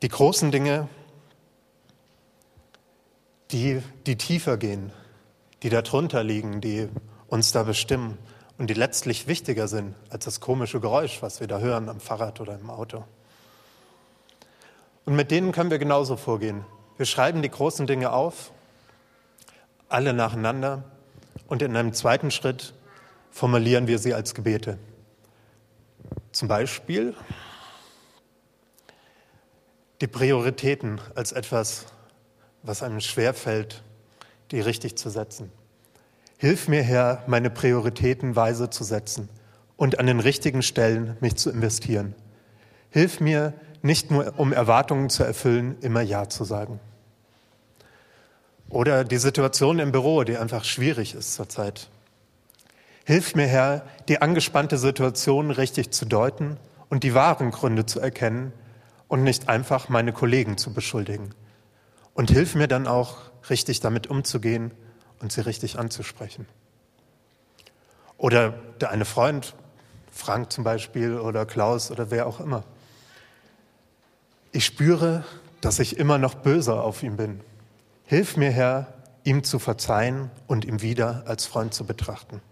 Die 0.03 0.09
großen 0.09 0.51
Dinge, 0.51 0.89
die, 3.53 3.83
die 4.07 4.17
tiefer 4.17 4.57
gehen, 4.57 4.93
die 5.63 5.69
darunter 5.69 6.25
liegen, 6.25 6.61
die 6.61 6.89
uns 7.29 7.53
da 7.53 7.63
bestimmen 7.63 8.19
und 8.59 8.69
die 8.69 8.75
letztlich 8.75 9.27
wichtiger 9.27 9.69
sind 9.69 9.95
als 10.11 10.25
das 10.25 10.41
komische 10.41 10.81
Geräusch, 10.81 11.23
was 11.23 11.41
wir 11.41 11.47
da 11.47 11.59
hören 11.59 11.89
am 11.89 12.01
Fahrrad 12.01 12.41
oder 12.41 12.59
im 12.59 12.71
Auto. 12.71 13.05
Und 15.05 15.17
mit 15.17 15.31
denen 15.31 15.53
können 15.53 15.71
wir 15.71 15.79
genauso 15.79 16.17
vorgehen. 16.17 16.65
Wir 16.97 17.07
schreiben 17.07 17.43
die 17.43 17.51
großen 17.51 17.87
Dinge 17.87 18.13
auf, 18.13 18.53
alle 19.89 20.13
nacheinander, 20.13 20.85
und 21.49 21.61
in 21.61 21.77
einem 21.77 21.93
zweiten 21.93 22.31
Schritt 22.31 22.73
formulieren 23.31 23.87
wir 23.87 23.99
sie 23.99 24.15
als 24.15 24.35
Gebete. 24.35 24.79
Zum 26.31 26.49
Beispiel 26.49 27.15
die 30.01 30.07
Prioritäten 30.07 31.01
als 31.15 31.33
etwas, 31.33 31.87
was 32.63 32.83
einem 32.83 33.01
schwerfällt, 33.01 33.83
die 34.51 34.61
richtig 34.61 34.97
zu 34.97 35.11
setzen. 35.11 35.51
Hilf 36.39 36.69
mir, 36.69 36.83
Herr, 36.83 37.23
meine 37.27 37.51
Prioritäten 37.51 38.37
weise 38.37 38.71
zu 38.71 38.85
setzen 38.85 39.29
und 39.77 39.99
an 39.99 40.07
den 40.07 40.21
richtigen 40.21 40.63
Stellen 40.63 41.17
mich 41.21 41.37
zu 41.37 41.51
investieren. 41.51 42.15
Hilf 42.91 43.21
mir, 43.21 43.55
nicht 43.83 44.11
nur 44.11 44.39
um 44.39 44.53
Erwartungen 44.53 45.11
zu 45.11 45.25
erfüllen, 45.25 45.77
immer 45.81 46.03
Ja 46.03 46.29
zu 46.29 46.45
sagen. 46.45 46.79
Oder 48.69 49.05
die 49.05 49.19
Situation 49.19 49.79
im 49.81 49.93
Büro, 49.93 50.25
die 50.25 50.37
einfach 50.37 50.65
schwierig 50.65 51.15
ist 51.15 51.35
zurzeit. 51.35 51.89
Hilf 53.05 53.35
mir, 53.35 53.47
Herr, 53.47 53.85
die 54.09 54.23
angespannte 54.23 54.79
Situation 54.79 55.51
richtig 55.51 55.91
zu 55.91 56.07
deuten 56.07 56.57
und 56.89 57.03
die 57.03 57.15
wahren 57.15 57.51
Gründe 57.51 57.87
zu 57.87 58.01
erkennen 58.01 58.53
und 59.09 59.25
nicht 59.25 59.49
einfach 59.49 59.89
meine 59.89 60.13
Kollegen 60.13 60.57
zu 60.57 60.73
beschuldigen. 60.73 61.35
Und 62.15 62.31
hilf 62.31 62.55
mir 62.55 62.69
dann 62.69 62.87
auch, 62.87 63.19
richtig 63.51 63.81
damit 63.81 64.07
umzugehen 64.07 64.73
und 65.21 65.33
sie 65.33 65.41
richtig 65.41 65.79
anzusprechen. 65.79 66.47
Oder 68.17 68.51
der 68.81 68.91
eine 68.91 69.05
Freund, 69.05 69.55
Frank 70.11 70.53
zum 70.53 70.63
Beispiel 70.63 71.19
oder 71.19 71.47
Klaus 71.47 71.91
oder 71.91 72.11
wer 72.11 72.27
auch 72.27 72.39
immer. 72.39 72.65
Ich 74.53 74.67
spüre, 74.67 75.25
dass 75.61 75.79
ich 75.79 75.97
immer 75.97 76.19
noch 76.19 76.35
böser 76.35 76.85
auf 76.85 77.03
ihn 77.03 77.17
bin. 77.17 77.41
Hilf 78.05 78.37
mir, 78.37 78.51
Herr, 78.51 78.93
ihm 79.25 79.43
zu 79.43 79.59
verzeihen 79.59 80.31
und 80.47 80.65
ihn 80.65 80.83
wieder 80.83 81.25
als 81.27 81.47
Freund 81.47 81.73
zu 81.73 81.85
betrachten. 81.85 82.43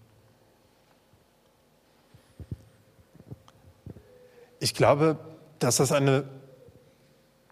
Ich 4.58 4.74
glaube, 4.74 5.18
dass 5.58 5.76
das 5.76 5.92
eine 5.92 6.24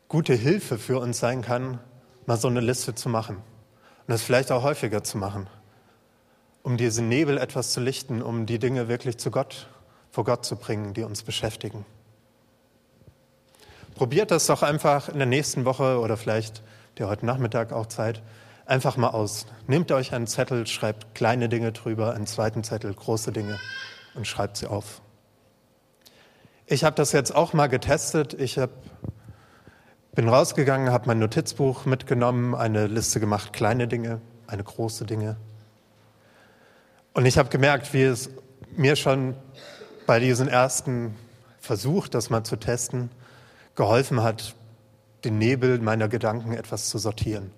gute 0.09 0.35
Hilfe 0.35 0.79
für 0.79 0.99
uns 0.99 1.19
sein 1.19 1.43
kann, 1.43 1.81
mal 2.29 2.37
so 2.37 2.49
eine 2.49 2.61
Liste 2.61 2.95
zu 2.95 3.09
machen 3.09 3.37
und 3.37 4.09
das 4.09 4.23
vielleicht 4.23 4.53
auch 4.53 4.63
häufiger 4.63 5.03
zu 5.03 5.17
machen, 5.17 5.49
um 6.63 6.77
diesen 6.77 7.09
Nebel 7.09 7.39
etwas 7.39 7.73
zu 7.73 7.81
lichten, 7.81 8.21
um 8.21 8.45
die 8.45 8.59
Dinge 8.59 8.87
wirklich 8.87 9.17
zu 9.17 9.31
Gott, 9.31 9.67
vor 10.11 10.25
Gott 10.25 10.45
zu 10.45 10.57
bringen, 10.57 10.93
die 10.93 11.05
uns 11.05 11.23
beschäftigen. 11.23 11.87
Probiert 13.95 14.31
das 14.31 14.47
doch 14.47 14.63
einfach 14.63 15.09
in 15.09 15.17
der 15.17 15.27
nächsten 15.27 15.65
Woche 15.65 15.99
oder 16.01 16.19
vielleicht 16.19 16.63
der 16.99 17.09
heute 17.09 17.25
Nachmittag 17.25 17.73
auch 17.73 17.87
Zeit, 17.87 18.23
einfach 18.67 18.99
mal 18.99 19.09
aus. 19.09 19.47
Nehmt 19.67 19.91
euch 19.91 20.13
einen 20.13 20.27
Zettel, 20.27 20.67
schreibt 20.67 21.15
kleine 21.15 21.49
Dinge 21.49 21.73
drüber, 21.73 22.13
einen 22.13 22.27
zweiten 22.27 22.63
Zettel, 22.63 22.93
große 22.93 23.33
Dinge 23.33 23.59
und 24.15 24.27
schreibt 24.27 24.59
sie 24.59 24.67
auf. 24.67 25.01
Ich 26.67 26.85
habe 26.85 26.95
das 26.95 27.13
jetzt 27.13 27.35
auch 27.35 27.55
mal 27.55 27.69
getestet. 27.69 28.35
Ich 28.35 28.59
hab, 28.59 28.71
bin 30.19 30.29
rausgegangen, 30.29 30.91
habe 30.91 31.07
mein 31.07 31.21
Notizbuch 31.21 31.85
mitgenommen, 31.85 32.57
eine 32.57 32.89
Liste 32.89 33.21
gemacht, 33.21 33.53
kleine 33.53 33.87
Dinge, 33.87 34.21
eine 34.49 34.65
große 34.65 35.07
Dinge. 35.07 35.37
Und 37.13 37.25
ich 37.25 37.39
habe 37.39 37.51
gemerkt, 37.51 37.95
wie 37.95 38.03
es 38.03 38.29
mir 38.77 38.97
schon 38.97 39.37
bei 40.09 40.19
diesem 40.19 40.49
ersten 40.49 41.15
Versuch, 41.61 42.09
das 42.09 42.31
mal 42.31 42.43
zu 42.43 42.57
testen, 42.57 43.13
geholfen 43.77 44.21
hat, 44.21 44.57
den 45.23 45.39
Nebel 45.39 45.79
meiner 45.79 46.09
Gedanken 46.09 46.53
etwas 46.53 46.89
zu 46.89 46.99
sortieren. 46.99 47.53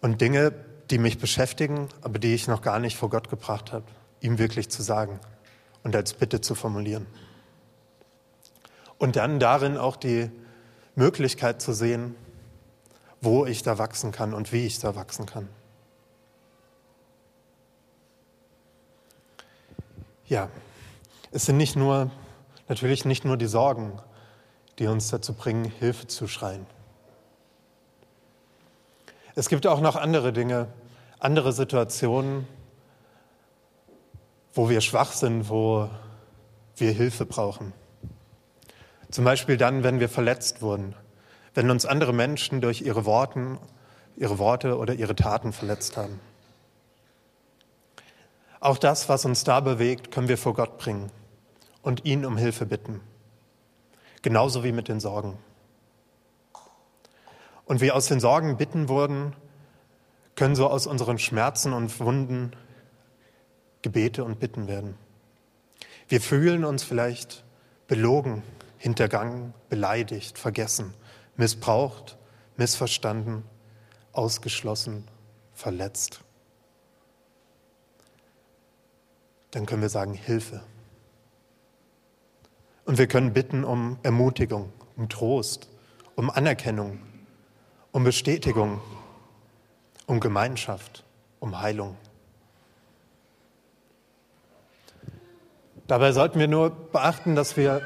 Und 0.00 0.22
Dinge, 0.22 0.54
die 0.88 0.96
mich 0.96 1.18
beschäftigen, 1.18 1.90
aber 2.00 2.18
die 2.18 2.34
ich 2.34 2.48
noch 2.48 2.62
gar 2.62 2.78
nicht 2.78 2.96
vor 2.96 3.10
Gott 3.10 3.28
gebracht 3.28 3.70
habe, 3.70 3.84
ihm 4.22 4.38
wirklich 4.38 4.70
zu 4.70 4.80
sagen 4.82 5.20
und 5.82 5.94
als 5.94 6.14
Bitte 6.14 6.40
zu 6.40 6.54
formulieren. 6.54 7.06
Und 8.96 9.16
dann 9.16 9.38
darin 9.38 9.76
auch 9.76 9.96
die 9.96 10.30
Möglichkeit 10.96 11.62
zu 11.62 11.72
sehen, 11.72 12.16
wo 13.20 13.46
ich 13.46 13.62
da 13.62 13.78
wachsen 13.78 14.12
kann 14.12 14.34
und 14.34 14.52
wie 14.52 14.66
ich 14.66 14.78
da 14.78 14.96
wachsen 14.96 15.26
kann. 15.26 15.48
Ja, 20.26 20.48
es 21.30 21.44
sind 21.44 21.56
nicht 21.56 21.76
nur, 21.76 22.10
natürlich 22.66 23.04
nicht 23.04 23.24
nur 23.24 23.36
die 23.36 23.46
Sorgen, 23.46 24.00
die 24.78 24.86
uns 24.88 25.08
dazu 25.08 25.34
bringen, 25.34 25.64
Hilfe 25.64 26.06
zu 26.06 26.26
schreien. 26.26 26.66
Es 29.34 29.48
gibt 29.48 29.66
auch 29.66 29.80
noch 29.80 29.96
andere 29.96 30.32
Dinge, 30.32 30.68
andere 31.18 31.52
Situationen, 31.52 32.48
wo 34.54 34.70
wir 34.70 34.80
schwach 34.80 35.12
sind, 35.12 35.50
wo 35.50 35.90
wir 36.76 36.92
Hilfe 36.92 37.26
brauchen. 37.26 37.72
Zum 39.10 39.24
Beispiel 39.24 39.56
dann, 39.56 39.84
wenn 39.84 40.00
wir 40.00 40.08
verletzt 40.08 40.62
wurden, 40.62 40.94
wenn 41.54 41.70
uns 41.70 41.86
andere 41.86 42.12
Menschen 42.12 42.60
durch 42.60 42.82
ihre, 42.82 43.04
Worten, 43.04 43.58
ihre 44.16 44.38
Worte 44.38 44.78
oder 44.78 44.94
ihre 44.94 45.14
Taten 45.14 45.52
verletzt 45.52 45.96
haben. 45.96 46.20
Auch 48.60 48.78
das, 48.78 49.08
was 49.08 49.24
uns 49.24 49.44
da 49.44 49.60
bewegt, 49.60 50.10
können 50.10 50.28
wir 50.28 50.38
vor 50.38 50.54
Gott 50.54 50.78
bringen 50.78 51.10
und 51.82 52.04
ihn 52.04 52.24
um 52.26 52.36
Hilfe 52.36 52.66
bitten. 52.66 53.00
Genauso 54.22 54.64
wie 54.64 54.72
mit 54.72 54.88
den 54.88 54.98
Sorgen. 54.98 55.38
Und 57.64 57.80
wie 57.80 57.92
aus 57.92 58.06
den 58.06 58.20
Sorgen 58.20 58.56
bitten 58.56 58.88
wurden, 58.88 59.34
können 60.34 60.56
so 60.56 60.68
aus 60.68 60.86
unseren 60.86 61.18
Schmerzen 61.18 61.72
und 61.72 61.98
Wunden 62.00 62.52
Gebete 63.82 64.24
und 64.24 64.40
Bitten 64.40 64.66
werden. 64.66 64.96
Wir 66.08 66.20
fühlen 66.20 66.64
uns 66.64 66.82
vielleicht 66.82 67.44
belogen, 67.86 68.42
hintergangen, 68.86 69.52
beleidigt, 69.68 70.38
vergessen, 70.38 70.94
missbraucht, 71.36 72.16
missverstanden, 72.56 73.42
ausgeschlossen, 74.12 75.08
verletzt. 75.54 76.20
Dann 79.50 79.66
können 79.66 79.82
wir 79.82 79.88
sagen 79.88 80.14
Hilfe. 80.14 80.62
Und 82.84 82.96
wir 82.96 83.08
können 83.08 83.32
bitten 83.32 83.64
um 83.64 83.98
Ermutigung, 84.04 84.72
um 84.96 85.08
Trost, 85.08 85.68
um 86.14 86.30
Anerkennung, 86.30 87.02
um 87.90 88.04
Bestätigung, 88.04 88.80
um 90.06 90.20
Gemeinschaft, 90.20 91.02
um 91.40 91.60
Heilung. 91.60 91.96
Dabei 95.88 96.12
sollten 96.12 96.38
wir 96.38 96.46
nur 96.46 96.70
beachten, 96.70 97.34
dass 97.34 97.56
wir 97.56 97.82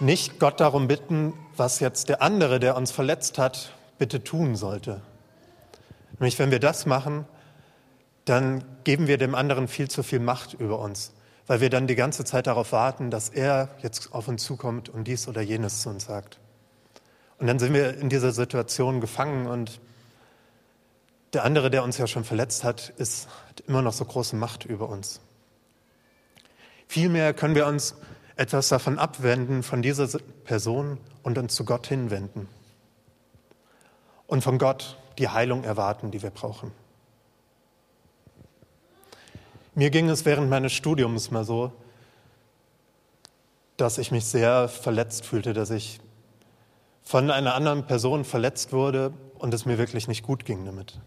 nicht 0.00 0.38
Gott 0.38 0.60
darum 0.60 0.88
bitten, 0.88 1.32
was 1.56 1.80
jetzt 1.80 2.08
der 2.08 2.22
andere, 2.22 2.60
der 2.60 2.76
uns 2.76 2.90
verletzt 2.90 3.38
hat, 3.38 3.72
bitte 3.98 4.22
tun 4.22 4.56
sollte. 4.56 5.00
Nämlich, 6.18 6.38
wenn 6.38 6.50
wir 6.50 6.60
das 6.60 6.86
machen, 6.86 7.26
dann 8.24 8.64
geben 8.84 9.06
wir 9.06 9.18
dem 9.18 9.34
anderen 9.34 9.68
viel 9.68 9.88
zu 9.88 10.02
viel 10.02 10.20
Macht 10.20 10.54
über 10.54 10.78
uns, 10.78 11.12
weil 11.46 11.60
wir 11.60 11.70
dann 11.70 11.86
die 11.86 11.94
ganze 11.94 12.24
Zeit 12.24 12.46
darauf 12.46 12.72
warten, 12.72 13.10
dass 13.10 13.28
er 13.28 13.70
jetzt 13.82 14.12
auf 14.12 14.28
uns 14.28 14.44
zukommt 14.44 14.88
und 14.88 15.04
dies 15.04 15.28
oder 15.28 15.40
jenes 15.40 15.82
zu 15.82 15.88
uns 15.88 16.04
sagt. 16.04 16.38
Und 17.38 17.46
dann 17.46 17.58
sind 17.58 17.72
wir 17.72 17.96
in 17.98 18.08
dieser 18.08 18.32
Situation 18.32 19.00
gefangen 19.00 19.46
und 19.46 19.80
der 21.32 21.44
andere, 21.44 21.70
der 21.70 21.82
uns 21.82 21.98
ja 21.98 22.06
schon 22.06 22.24
verletzt 22.24 22.64
hat, 22.64 22.92
ist, 22.96 23.28
hat 23.48 23.60
immer 23.60 23.82
noch 23.82 23.92
so 23.92 24.04
große 24.04 24.34
Macht 24.34 24.64
über 24.64 24.88
uns. 24.88 25.20
Vielmehr 26.86 27.34
können 27.34 27.54
wir 27.54 27.66
uns 27.66 27.94
etwas 28.38 28.68
davon 28.68 28.98
abwenden, 28.98 29.64
von 29.64 29.82
dieser 29.82 30.06
Person 30.44 30.98
und 31.24 31.36
uns 31.38 31.54
zu 31.56 31.64
Gott 31.64 31.88
hinwenden. 31.88 32.48
Und 34.28 34.42
von 34.42 34.58
Gott 34.58 34.96
die 35.18 35.28
Heilung 35.28 35.64
erwarten, 35.64 36.12
die 36.12 36.22
wir 36.22 36.30
brauchen. 36.30 36.70
Mir 39.74 39.90
ging 39.90 40.08
es 40.08 40.24
während 40.24 40.48
meines 40.48 40.72
Studiums 40.72 41.32
mal 41.32 41.44
so, 41.44 41.72
dass 43.76 43.98
ich 43.98 44.12
mich 44.12 44.24
sehr 44.24 44.68
verletzt 44.68 45.26
fühlte, 45.26 45.52
dass 45.52 45.70
ich 45.70 46.00
von 47.02 47.32
einer 47.32 47.54
anderen 47.54 47.86
Person 47.86 48.24
verletzt 48.24 48.72
wurde 48.72 49.12
und 49.38 49.52
es 49.52 49.66
mir 49.66 49.78
wirklich 49.78 50.06
nicht 50.06 50.22
gut 50.22 50.44
ging 50.44 50.64
damit. 50.64 51.00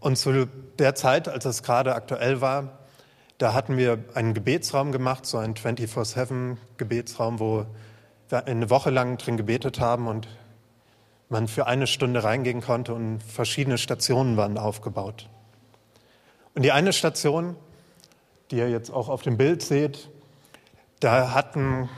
Und 0.00 0.16
zu 0.16 0.46
der 0.78 0.94
Zeit, 0.94 1.28
als 1.28 1.44
es 1.44 1.62
gerade 1.62 1.94
aktuell 1.94 2.40
war, 2.40 2.79
da 3.40 3.54
hatten 3.54 3.78
wir 3.78 4.04
einen 4.12 4.34
Gebetsraum 4.34 4.92
gemacht, 4.92 5.24
so 5.24 5.38
einen 5.38 5.54
24-7-Gebetsraum, 5.54 7.40
wo 7.40 7.64
wir 8.28 8.46
eine 8.46 8.68
Woche 8.68 8.90
lang 8.90 9.16
drin 9.16 9.38
gebetet 9.38 9.80
haben 9.80 10.08
und 10.08 10.28
man 11.30 11.48
für 11.48 11.66
eine 11.66 11.86
Stunde 11.86 12.22
reingehen 12.22 12.60
konnte 12.60 12.92
und 12.92 13.22
verschiedene 13.22 13.78
Stationen 13.78 14.36
waren 14.36 14.58
aufgebaut. 14.58 15.30
Und 16.54 16.64
die 16.64 16.72
eine 16.72 16.92
Station, 16.92 17.56
die 18.50 18.56
ihr 18.56 18.68
jetzt 18.68 18.90
auch 18.90 19.08
auf 19.08 19.22
dem 19.22 19.38
Bild 19.38 19.62
seht, 19.62 20.10
da 21.00 21.32
hatten, 21.32 21.88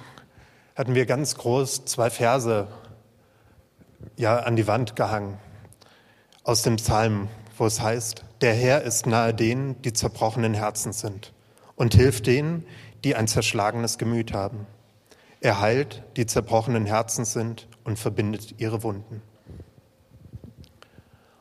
hatten 0.76 0.94
wir 0.94 1.06
ganz 1.06 1.34
groß 1.34 1.86
zwei 1.86 2.08
Verse 2.08 2.68
ja, 4.16 4.38
an 4.38 4.54
die 4.54 4.68
Wand 4.68 4.94
gehangen 4.94 5.38
aus 6.44 6.62
dem 6.62 6.76
Psalm, 6.76 7.26
wo 7.58 7.66
es 7.66 7.80
heißt, 7.80 8.22
der 8.42 8.54
Herr 8.54 8.82
ist 8.82 9.06
nahe 9.06 9.32
denen, 9.32 9.80
die 9.82 9.92
zerbrochenen 9.92 10.52
Herzen 10.52 10.92
sind 10.92 11.32
und 11.76 11.94
hilft 11.94 12.26
denen, 12.26 12.66
die 13.04 13.14
ein 13.14 13.28
zerschlagenes 13.28 13.98
Gemüt 13.98 14.32
haben. 14.32 14.66
Er 15.40 15.60
heilt, 15.60 16.02
die 16.16 16.26
zerbrochenen 16.26 16.84
Herzen 16.84 17.24
sind 17.24 17.68
und 17.84 17.98
verbindet 17.98 18.60
ihre 18.60 18.82
Wunden. 18.82 19.22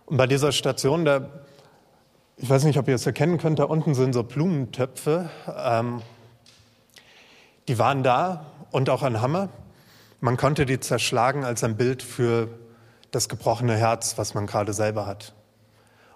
Und 0.05 0.17
bei 0.17 0.27
dieser 0.27 0.51
Station, 0.51 1.05
da, 1.05 1.29
ich 2.37 2.49
weiß 2.49 2.63
nicht, 2.65 2.77
ob 2.77 2.87
ihr 2.87 2.95
es 2.95 3.05
erkennen 3.05 3.37
könnt, 3.37 3.59
da 3.59 3.63
unten 3.63 3.95
sind 3.95 4.13
so 4.13 4.23
Blumentöpfe. 4.23 5.29
Ähm, 5.55 6.01
die 7.67 7.79
waren 7.79 8.03
da 8.03 8.45
und 8.71 8.89
auch 8.89 9.03
ein 9.03 9.21
Hammer. 9.21 9.49
Man 10.19 10.37
konnte 10.37 10.65
die 10.65 10.79
zerschlagen 10.79 11.45
als 11.45 11.63
ein 11.63 11.77
Bild 11.77 12.03
für 12.03 12.49
das 13.11 13.29
gebrochene 13.29 13.75
Herz, 13.75 14.17
was 14.17 14.33
man 14.33 14.47
gerade 14.47 14.73
selber 14.73 15.05
hat. 15.05 15.33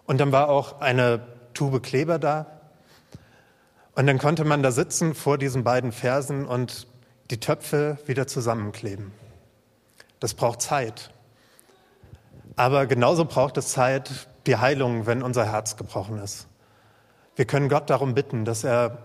Und 0.06 0.20
dann 0.20 0.32
war 0.32 0.50
auch 0.50 0.82
eine 0.82 1.22
Tube 1.54 1.82
Kleber 1.82 2.20
da. 2.20 2.46
Und 3.96 4.08
dann 4.08 4.18
konnte 4.18 4.44
man 4.44 4.62
da 4.62 4.72
sitzen 4.72 5.16
vor 5.16 5.38
diesen 5.38 5.64
beiden 5.64 5.92
Versen 5.92 6.46
und 6.46 6.88
die 7.32 7.40
Töpfe 7.40 7.98
wieder 8.06 8.28
zusammenkleben. 8.28 9.12
Das 10.20 10.34
braucht 10.34 10.62
Zeit. 10.62 11.12
Aber 12.56 12.86
genauso 12.86 13.26
braucht 13.26 13.58
es 13.58 13.70
Zeit, 13.70 14.28
die 14.48 14.58
Heilung, 14.58 15.08
wenn 15.08 15.24
unser 15.24 15.46
Herz 15.46 15.76
gebrochen 15.76 16.20
ist. 16.20 16.48
Wir 17.36 17.46
können 17.46 17.68
Gott 17.68 17.90
darum 17.90 18.14
bitten, 18.14 18.46
dass 18.46 18.64
er 18.64 19.00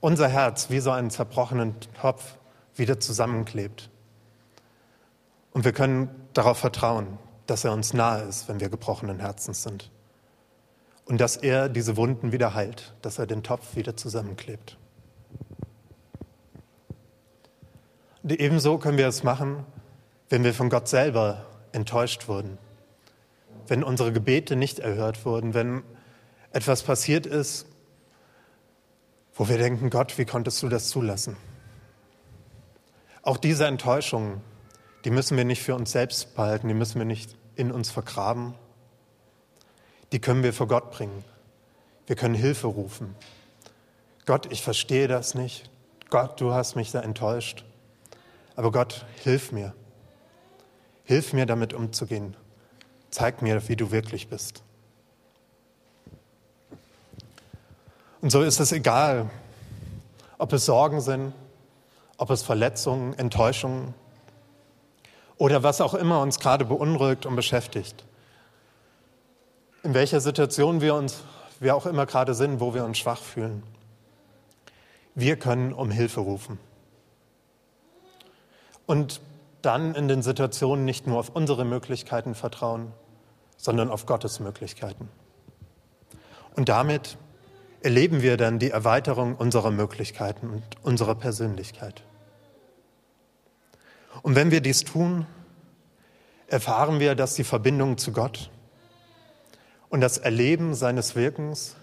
unser 0.00 0.28
Herz 0.28 0.70
wie 0.70 0.80
so 0.80 0.90
einen 0.90 1.10
zerbrochenen 1.10 1.76
Topf 2.00 2.36
wieder 2.74 2.98
zusammenklebt. 2.98 3.90
Und 5.52 5.64
wir 5.64 5.72
können 5.72 6.08
darauf 6.32 6.58
vertrauen, 6.58 7.18
dass 7.46 7.64
er 7.64 7.72
uns 7.72 7.92
nahe 7.92 8.22
ist, 8.22 8.48
wenn 8.48 8.60
wir 8.60 8.68
gebrochenen 8.68 9.20
Herzens 9.20 9.62
sind 9.62 9.90
und 11.10 11.20
dass 11.20 11.36
er 11.36 11.68
diese 11.68 11.96
Wunden 11.96 12.30
wieder 12.30 12.54
heilt, 12.54 12.94
dass 13.02 13.18
er 13.18 13.26
den 13.26 13.42
Topf 13.42 13.74
wieder 13.74 13.96
zusammenklebt. 13.96 14.78
Und 18.22 18.30
ebenso 18.30 18.78
können 18.78 18.96
wir 18.96 19.08
es 19.08 19.24
machen, 19.24 19.66
wenn 20.28 20.44
wir 20.44 20.54
von 20.54 20.70
Gott 20.70 20.86
selber 20.86 21.46
enttäuscht 21.72 22.28
wurden, 22.28 22.58
wenn 23.66 23.82
unsere 23.82 24.12
Gebete 24.12 24.54
nicht 24.54 24.78
erhört 24.78 25.24
wurden, 25.24 25.52
wenn 25.52 25.82
etwas 26.52 26.84
passiert 26.84 27.26
ist, 27.26 27.66
wo 29.34 29.48
wir 29.48 29.58
denken, 29.58 29.90
Gott, 29.90 30.16
wie 30.16 30.26
konntest 30.26 30.62
du 30.62 30.68
das 30.68 30.90
zulassen? 30.90 31.36
Auch 33.22 33.36
diese 33.36 33.66
Enttäuschungen, 33.66 34.42
die 35.04 35.10
müssen 35.10 35.36
wir 35.36 35.44
nicht 35.44 35.64
für 35.64 35.74
uns 35.74 35.90
selbst 35.90 36.36
behalten, 36.36 36.68
die 36.68 36.74
müssen 36.74 37.00
wir 37.00 37.04
nicht 37.04 37.36
in 37.56 37.72
uns 37.72 37.90
vergraben, 37.90 38.54
die 40.12 40.20
können 40.20 40.42
wir 40.42 40.52
vor 40.52 40.66
Gott 40.66 40.90
bringen. 40.90 41.24
Wir 42.06 42.16
können 42.16 42.34
Hilfe 42.34 42.66
rufen. 42.66 43.14
Gott, 44.26 44.50
ich 44.50 44.62
verstehe 44.62 45.08
das 45.08 45.34
nicht. 45.34 45.70
Gott, 46.10 46.40
du 46.40 46.52
hast 46.52 46.74
mich 46.74 46.90
da 46.90 47.00
enttäuscht. 47.00 47.64
Aber 48.56 48.72
Gott, 48.72 49.04
hilf 49.22 49.52
mir. 49.52 49.74
Hilf 51.04 51.32
mir 51.32 51.46
damit 51.46 51.72
umzugehen. 51.72 52.36
Zeig 53.10 53.42
mir, 53.42 53.68
wie 53.68 53.76
du 53.76 53.90
wirklich 53.90 54.28
bist. 54.28 54.62
Und 58.20 58.30
so 58.30 58.42
ist 58.42 58.60
es 58.60 58.72
egal, 58.72 59.30
ob 60.36 60.52
es 60.52 60.66
Sorgen 60.66 61.00
sind, 61.00 61.32
ob 62.16 62.30
es 62.30 62.42
Verletzungen, 62.42 63.18
Enttäuschungen 63.18 63.94
oder 65.38 65.62
was 65.62 65.80
auch 65.80 65.94
immer 65.94 66.20
uns 66.20 66.38
gerade 66.38 66.64
beunruhigt 66.64 67.24
und 67.24 67.34
beschäftigt 67.34 68.04
in 69.82 69.94
welcher 69.94 70.20
Situation 70.20 70.80
wir 70.80 70.94
uns, 70.94 71.22
wir 71.58 71.74
auch 71.74 71.86
immer 71.86 72.06
gerade 72.06 72.34
sind, 72.34 72.60
wo 72.60 72.74
wir 72.74 72.84
uns 72.84 72.98
schwach 72.98 73.22
fühlen. 73.22 73.62
Wir 75.14 75.36
können 75.36 75.72
um 75.72 75.90
Hilfe 75.90 76.20
rufen. 76.20 76.58
Und 78.86 79.20
dann 79.62 79.94
in 79.94 80.08
den 80.08 80.22
Situationen 80.22 80.84
nicht 80.84 81.06
nur 81.06 81.18
auf 81.18 81.30
unsere 81.30 81.64
Möglichkeiten 81.64 82.34
vertrauen, 82.34 82.92
sondern 83.56 83.90
auf 83.90 84.06
Gottes 84.06 84.40
Möglichkeiten. 84.40 85.08
Und 86.56 86.68
damit 86.68 87.18
erleben 87.82 88.22
wir 88.22 88.36
dann 88.36 88.58
die 88.58 88.70
Erweiterung 88.70 89.36
unserer 89.36 89.70
Möglichkeiten 89.70 90.50
und 90.50 90.62
unserer 90.82 91.14
Persönlichkeit. 91.14 92.02
Und 94.22 94.34
wenn 94.34 94.50
wir 94.50 94.60
dies 94.60 94.84
tun, 94.84 95.26
erfahren 96.46 97.00
wir, 97.00 97.14
dass 97.14 97.34
die 97.34 97.44
Verbindung 97.44 97.96
zu 97.96 98.12
Gott 98.12 98.50
und 99.90 100.00
das 100.00 100.18
Erleben 100.18 100.74
seines 100.74 101.14
Wirkens 101.14 101.76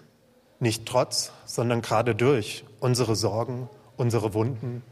nicht 0.58 0.86
trotz, 0.86 1.30
sondern 1.44 1.82
gerade 1.82 2.14
durch 2.14 2.64
unsere 2.80 3.14
Sorgen, 3.14 3.68
unsere 3.96 4.34
Wunden 4.34 4.82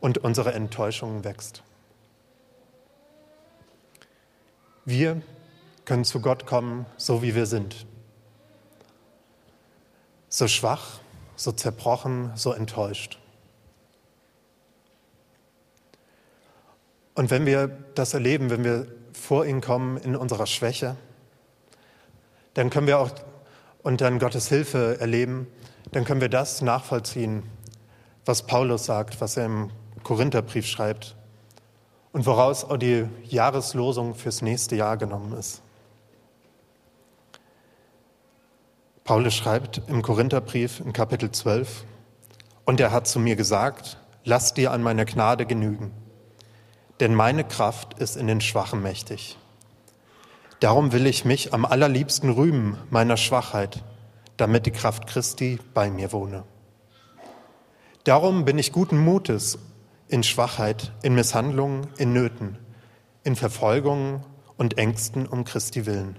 und 0.00 0.18
unsere 0.18 0.52
Enttäuschung 0.52 1.24
wächst. 1.24 1.62
Wir 4.84 5.22
können 5.84 6.04
zu 6.04 6.20
Gott 6.20 6.46
kommen, 6.46 6.86
so 6.96 7.22
wie 7.22 7.34
wir 7.34 7.46
sind. 7.46 7.86
So 10.28 10.48
schwach, 10.48 11.00
so 11.36 11.52
zerbrochen, 11.52 12.32
so 12.34 12.52
enttäuscht. 12.52 13.18
Und 17.14 17.30
wenn 17.30 17.46
wir 17.46 17.68
das 17.94 18.12
erleben, 18.12 18.50
wenn 18.50 18.64
wir 18.64 18.86
vor 19.12 19.46
ihn 19.46 19.60
kommen 19.60 19.96
in 19.96 20.14
unserer 20.14 20.46
Schwäche, 20.46 20.96
dann 22.56 22.70
können 22.70 22.86
wir 22.86 22.98
auch 22.98 23.10
und 23.82 24.00
dann 24.00 24.18
Gottes 24.18 24.48
Hilfe 24.48 24.98
erleben, 25.00 25.46
dann 25.92 26.04
können 26.04 26.20
wir 26.20 26.28
das 26.28 26.62
nachvollziehen, 26.62 27.44
was 28.24 28.46
Paulus 28.46 28.86
sagt, 28.86 29.20
was 29.20 29.36
er 29.36 29.46
im 29.46 29.70
Korintherbrief 30.02 30.66
schreibt 30.66 31.14
und 32.12 32.26
woraus 32.26 32.64
auch 32.64 32.76
die 32.76 33.06
Jahreslosung 33.24 34.14
fürs 34.14 34.42
nächste 34.42 34.74
Jahr 34.74 34.96
genommen 34.96 35.32
ist. 35.38 35.62
Paulus 39.04 39.34
schreibt 39.34 39.82
im 39.86 40.02
Korintherbrief 40.02 40.80
in 40.80 40.92
Kapitel 40.92 41.30
12, 41.30 41.84
und 42.64 42.80
er 42.80 42.90
hat 42.90 43.06
zu 43.06 43.20
mir 43.20 43.36
gesagt, 43.36 43.96
lass 44.24 44.52
dir 44.52 44.72
an 44.72 44.82
meiner 44.82 45.04
Gnade 45.04 45.46
genügen 45.46 45.92
denn 47.00 47.14
meine 47.14 47.44
Kraft 47.44 47.98
ist 47.98 48.16
in 48.16 48.26
den 48.26 48.40
Schwachen 48.40 48.82
mächtig. 48.82 49.36
Darum 50.60 50.92
will 50.92 51.06
ich 51.06 51.24
mich 51.24 51.52
am 51.52 51.64
allerliebsten 51.64 52.30
rühmen 52.30 52.78
meiner 52.90 53.16
Schwachheit, 53.16 53.84
damit 54.36 54.66
die 54.66 54.70
Kraft 54.70 55.06
Christi 55.06 55.58
bei 55.74 55.90
mir 55.90 56.12
wohne. 56.12 56.44
Darum 58.04 58.44
bin 58.44 58.58
ich 58.58 58.72
guten 58.72 58.98
Mutes 58.98 59.58
in 60.08 60.22
Schwachheit, 60.22 60.92
in 61.02 61.14
Misshandlungen, 61.14 61.88
in 61.98 62.12
Nöten, 62.12 62.58
in 63.24 63.36
Verfolgungen 63.36 64.24
und 64.56 64.78
Ängsten 64.78 65.26
um 65.26 65.44
Christi 65.44 65.84
willen. 65.84 66.18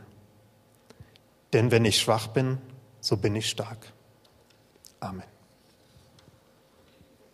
Denn 1.53 1.71
wenn 1.71 1.85
ich 1.85 1.99
schwach 1.99 2.27
bin, 2.27 2.59
so 2.99 3.17
bin 3.17 3.35
ich 3.35 3.49
stark. 3.49 3.93
Amen. 4.99 5.36